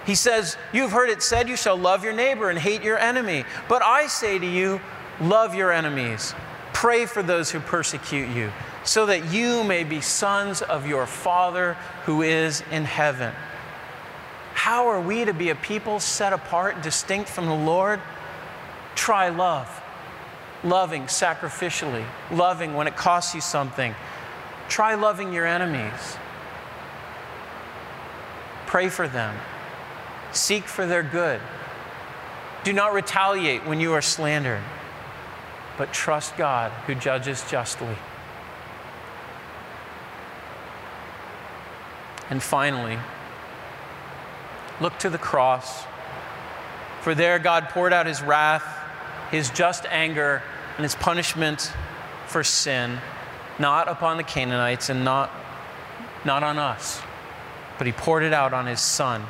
He 0.07 0.15
says, 0.15 0.57
You've 0.73 0.93
heard 0.93 1.11
it 1.11 1.23
said, 1.23 1.49
you 1.49 1.57
shall 1.57 1.77
love 1.77 2.05
your 2.05 2.13
neighbor 2.13 2.51
and 2.51 2.59
hate 2.59 2.83
your 2.83 2.99
enemy. 2.99 3.45
But 3.69 3.83
I 3.83 4.07
say 4.07 4.39
to 4.39 4.47
you, 4.47 4.81
love 5.21 5.55
your 5.55 5.73
enemies, 5.73 6.35
pray 6.73 7.07
for 7.07 7.23
those 7.23 7.51
who 7.51 7.61
persecute 7.61 8.29
you, 8.29 8.53
so 8.85 9.07
that 9.07 9.33
you 9.33 9.65
may 9.65 9.85
be 9.85 10.01
sons 10.01 10.63
of 10.63 10.87
your 10.87 11.07
Father 11.07 11.75
who 12.05 12.23
is 12.23 12.63
in 12.71 12.85
heaven. 12.85 13.33
How 14.55 14.89
are 14.89 15.01
we 15.01 15.25
to 15.25 15.33
be 15.33 15.51
a 15.51 15.55
people 15.55 16.01
set 16.01 16.33
apart, 16.33 16.83
distinct 16.83 17.29
from 17.29 17.47
the 17.47 17.55
Lord? 17.55 18.01
Try 18.95 19.29
love. 19.29 19.81
Loving 20.65 21.05
sacrificially, 21.05 22.05
loving 22.31 22.75
when 22.75 22.87
it 22.87 22.97
costs 22.97 23.35
you 23.35 23.41
something. 23.41 23.95
Try 24.69 24.95
loving 24.95 25.33
your 25.33 25.47
enemies. 25.47 26.17
Pray 28.67 28.89
for 28.89 29.09
them 29.09 29.37
Seek 30.33 30.65
for 30.65 30.87
their 30.87 31.03
good. 31.03 31.41
Do 32.65 32.73
not 32.73 32.95
retaliate 32.95 33.67
when 33.67 33.81
you 33.81 33.93
are 33.93 34.03
slandered, 34.03 34.63
but 35.77 35.93
trust 35.93 36.37
God 36.37 36.73
who 36.87 36.95
judges 36.95 37.45
justly. 37.51 37.97
And 42.33 42.43
finally, 42.43 42.99
look 44.81 44.99
to 45.01 45.11
the 45.11 45.19
cross. 45.19 45.85
For 47.03 47.15
there 47.15 47.39
God 47.39 47.69
poured 47.69 47.93
out 47.93 48.07
his 48.07 48.23
wrath, 48.23 48.65
his 49.31 49.51
just 49.51 49.85
anger, 49.91 50.43
and 50.79 50.83
his 50.83 50.95
punishment 50.95 51.71
for 52.27 52.43
sin, 52.43 53.01
not 53.59 53.87
upon 53.87 54.17
the 54.17 54.23
Canaanites 54.23 54.89
and 54.89 55.05
not, 55.05 55.31
not 56.25 56.43
on 56.43 56.59
us, 56.59 57.03
but 57.77 57.87
he 57.87 57.93
poured 57.93 58.23
it 58.23 58.33
out 58.33 58.55
on 58.55 58.65
his 58.65 58.81
son 58.81 59.27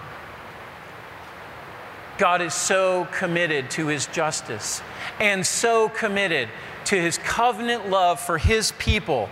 God 2.19 2.41
is 2.41 2.55
so 2.55 3.09
committed 3.11 3.69
to 3.73 3.89
his 3.89 4.07
justice 4.07 4.81
and 5.19 5.45
so 5.45 5.89
committed 5.89 6.49
to 6.85 6.95
his 6.95 7.19
covenant 7.19 7.91
love 7.91 8.21
for 8.21 8.39
his 8.39 8.71
people, 8.79 9.29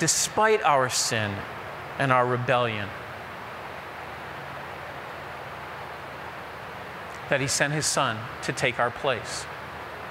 despite 0.00 0.60
our 0.64 0.88
sin 0.88 1.32
and 2.00 2.10
our 2.10 2.26
rebellion, 2.26 2.88
that 7.28 7.40
he 7.40 7.46
sent 7.46 7.72
his 7.72 7.86
son 7.86 8.18
to 8.42 8.52
take 8.52 8.80
our 8.80 8.90
place. 8.90 9.46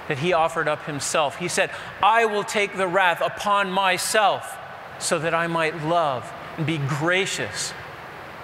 That 0.08 0.18
he 0.18 0.32
offered 0.32 0.66
up 0.66 0.86
himself. 0.86 1.36
He 1.36 1.48
said, 1.48 1.70
I 2.02 2.24
will 2.24 2.44
take 2.44 2.76
the 2.76 2.88
wrath 2.88 3.20
upon 3.20 3.70
myself 3.70 4.56
so 4.98 5.18
that 5.18 5.34
I 5.34 5.46
might 5.46 5.84
love 5.84 6.32
and 6.56 6.66
be 6.66 6.78
gracious 6.78 7.74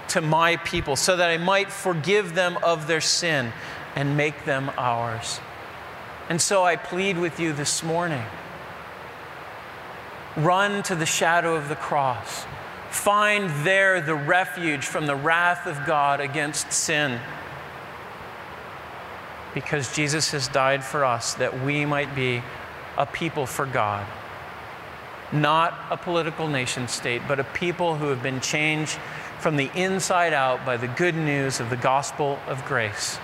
to 0.08 0.20
my 0.20 0.56
people 0.56 0.94
so 0.96 1.16
that 1.16 1.30
I 1.30 1.38
might 1.38 1.70
forgive 1.70 2.34
them 2.34 2.58
of 2.62 2.86
their 2.86 3.00
sin 3.00 3.52
and 3.94 4.16
make 4.16 4.44
them 4.44 4.70
ours. 4.76 5.40
And 6.28 6.40
so 6.40 6.64
I 6.64 6.76
plead 6.76 7.18
with 7.18 7.40
you 7.40 7.52
this 7.52 7.82
morning 7.82 8.24
run 10.36 10.82
to 10.84 10.94
the 10.94 11.06
shadow 11.06 11.54
of 11.54 11.68
the 11.68 11.76
cross. 11.76 12.44
Find 12.90 13.50
there 13.64 14.00
the 14.00 14.14
refuge 14.14 14.84
from 14.84 15.06
the 15.06 15.16
wrath 15.16 15.66
of 15.66 15.86
God 15.86 16.20
against 16.20 16.72
sin. 16.72 17.20
Because 19.54 19.94
Jesus 19.94 20.30
has 20.32 20.48
died 20.48 20.84
for 20.84 21.04
us 21.04 21.34
that 21.34 21.62
we 21.64 21.86
might 21.86 22.14
be 22.14 22.42
a 22.96 23.06
people 23.06 23.46
for 23.46 23.66
God. 23.66 24.06
Not 25.32 25.74
a 25.90 25.96
political 25.96 26.46
nation 26.46 26.88
state, 26.88 27.22
but 27.26 27.40
a 27.40 27.44
people 27.44 27.96
who 27.96 28.08
have 28.08 28.22
been 28.22 28.40
changed 28.40 28.98
from 29.40 29.56
the 29.56 29.70
inside 29.74 30.32
out 30.32 30.64
by 30.64 30.76
the 30.76 30.88
good 30.88 31.14
news 31.14 31.60
of 31.60 31.70
the 31.70 31.76
gospel 31.76 32.38
of 32.46 32.64
grace. 32.66 33.18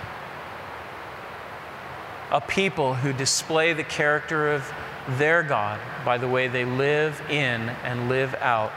A 2.31 2.41
people 2.41 2.95
who 2.95 3.13
display 3.13 3.73
the 3.73 3.83
character 3.83 4.51
of 4.51 4.71
their 5.09 5.43
God 5.43 5.79
by 6.05 6.17
the 6.17 6.27
way 6.27 6.47
they 6.47 6.65
live 6.65 7.21
in 7.29 7.69
and 7.83 8.09
live 8.09 8.35
out 8.35 8.71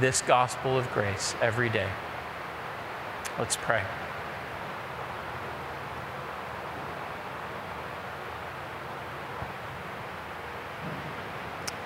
this 0.00 0.22
gospel 0.22 0.78
of 0.78 0.90
grace 0.92 1.34
every 1.40 1.68
day. 1.68 1.88
Let's 3.38 3.56
pray. 3.56 3.82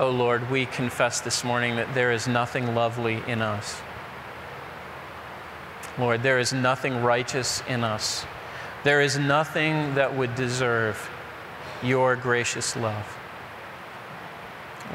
Oh 0.00 0.10
Lord, 0.10 0.50
we 0.50 0.66
confess 0.66 1.20
this 1.20 1.44
morning 1.44 1.76
that 1.76 1.94
there 1.94 2.10
is 2.12 2.26
nothing 2.26 2.74
lovely 2.74 3.22
in 3.26 3.40
us. 3.40 3.80
Lord, 5.98 6.22
there 6.22 6.38
is 6.38 6.52
nothing 6.52 7.02
righteous 7.02 7.62
in 7.68 7.84
us. 7.84 8.24
There 8.82 9.00
is 9.00 9.18
nothing 9.18 9.94
that 9.94 10.16
would 10.16 10.34
deserve 10.34 11.08
your 11.82 12.16
gracious 12.16 12.74
love. 12.74 13.21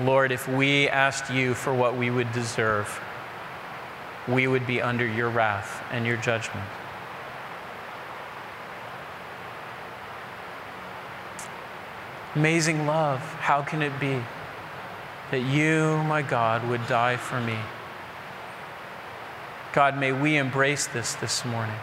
Lord, 0.02 0.32
if 0.32 0.48
we 0.48 0.88
asked 0.88 1.32
you 1.32 1.56
for 1.56 1.74
what 1.74 1.98
we 1.98 2.12
would 2.12 2.32
deserve, 2.32 3.00
we 4.28 4.48
would 4.48 4.68
be 4.68 4.82
under 4.82 5.08
your 5.08 5.30
wrath 5.30 5.84
and 5.92 6.06
your 6.06 6.18
judgment. 6.18 6.66
Amazing 12.36 12.86
love, 12.86 13.20
how 13.20 13.64
can 13.64 13.82
it 13.82 14.00
be 14.00 14.22
that 15.32 15.40
you, 15.40 16.04
my 16.04 16.22
God, 16.22 16.68
would 16.70 16.86
die 16.88 17.18
for 17.18 17.42
me? 17.42 17.58
God, 19.74 19.98
may 19.98 20.12
we 20.12 20.38
embrace 20.38 20.86
this 20.86 21.16
this 21.16 21.44
morning. 21.44 21.76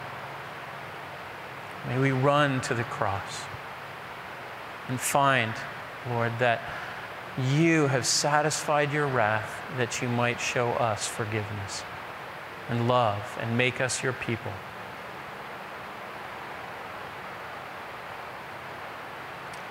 May 1.89 1.99
we 1.99 2.11
run 2.11 2.61
to 2.61 2.73
the 2.73 2.85
cross 2.85 3.43
and 4.87 4.99
find, 4.99 5.53
Lord, 6.09 6.31
that 6.39 6.61
you 7.37 7.87
have 7.87 8.05
satisfied 8.05 8.93
your 8.93 9.07
wrath 9.07 9.61
that 9.77 10.01
you 10.01 10.07
might 10.07 10.39
show 10.39 10.69
us 10.69 11.07
forgiveness 11.07 11.83
and 12.69 12.87
love 12.87 13.37
and 13.41 13.57
make 13.57 13.81
us 13.81 14.01
your 14.01 14.13
people. 14.13 14.51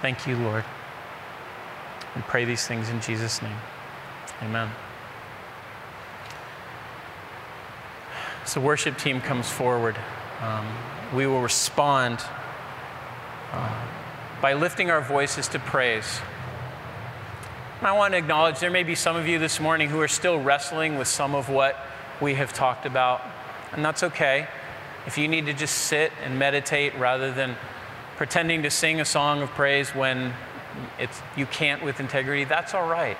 Thank 0.02 0.26
you, 0.26 0.36
Lord. 0.36 0.64
And 2.14 2.22
pray 2.24 2.44
these 2.44 2.66
things 2.66 2.90
in 2.90 3.00
Jesus' 3.00 3.40
name. 3.40 3.56
Amen. 4.42 4.70
So, 8.44 8.60
worship 8.60 8.98
team 8.98 9.22
comes 9.22 9.48
forward. 9.48 9.96
Um, 10.42 10.66
we 11.14 11.26
will 11.26 11.40
respond 11.40 12.22
uh, 13.52 13.86
by 14.42 14.52
lifting 14.52 14.90
our 14.90 15.00
voices 15.00 15.48
to 15.48 15.58
praise. 15.58 16.20
I 17.84 17.92
want 17.92 18.12
to 18.14 18.18
acknowledge 18.18 18.60
there 18.60 18.70
may 18.70 18.82
be 18.82 18.94
some 18.94 19.14
of 19.14 19.28
you 19.28 19.38
this 19.38 19.60
morning 19.60 19.90
who 19.90 20.00
are 20.00 20.08
still 20.08 20.40
wrestling 20.40 20.96
with 20.96 21.06
some 21.06 21.34
of 21.34 21.50
what 21.50 21.76
we 22.18 22.32
have 22.32 22.54
talked 22.54 22.86
about, 22.86 23.20
and 23.72 23.84
that's 23.84 24.02
okay. 24.02 24.48
If 25.06 25.18
you 25.18 25.28
need 25.28 25.44
to 25.44 25.52
just 25.52 25.74
sit 25.74 26.10
and 26.24 26.38
meditate 26.38 26.94
rather 26.96 27.30
than 27.30 27.56
pretending 28.16 28.62
to 28.62 28.70
sing 28.70 29.02
a 29.02 29.04
song 29.04 29.42
of 29.42 29.50
praise 29.50 29.90
when 29.90 30.32
it's, 30.98 31.20
you 31.36 31.44
can't 31.44 31.84
with 31.84 32.00
integrity, 32.00 32.44
that's 32.44 32.72
all 32.72 32.88
right. 32.88 33.18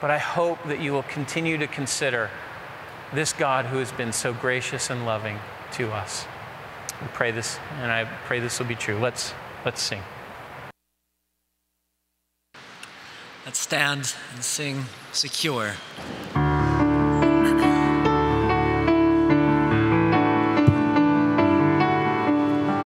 But 0.00 0.12
I 0.12 0.18
hope 0.18 0.62
that 0.68 0.80
you 0.80 0.92
will 0.92 1.02
continue 1.02 1.58
to 1.58 1.66
consider 1.66 2.30
this 3.12 3.32
God 3.32 3.64
who 3.64 3.78
has 3.78 3.90
been 3.90 4.12
so 4.12 4.32
gracious 4.32 4.90
and 4.90 5.04
loving 5.04 5.40
to 5.72 5.90
us. 5.90 6.24
We 7.00 7.08
pray 7.08 7.32
this, 7.32 7.58
and 7.80 7.90
I 7.90 8.04
pray 8.26 8.38
this 8.38 8.60
will 8.60 8.66
be 8.66 8.76
true. 8.76 9.00
Let's, 9.00 9.34
let's 9.64 9.82
sing. 9.82 10.02
Let's 13.44 13.58
stand 13.58 14.14
and 14.32 14.44
sing 14.44 14.84
secure. 15.12 15.74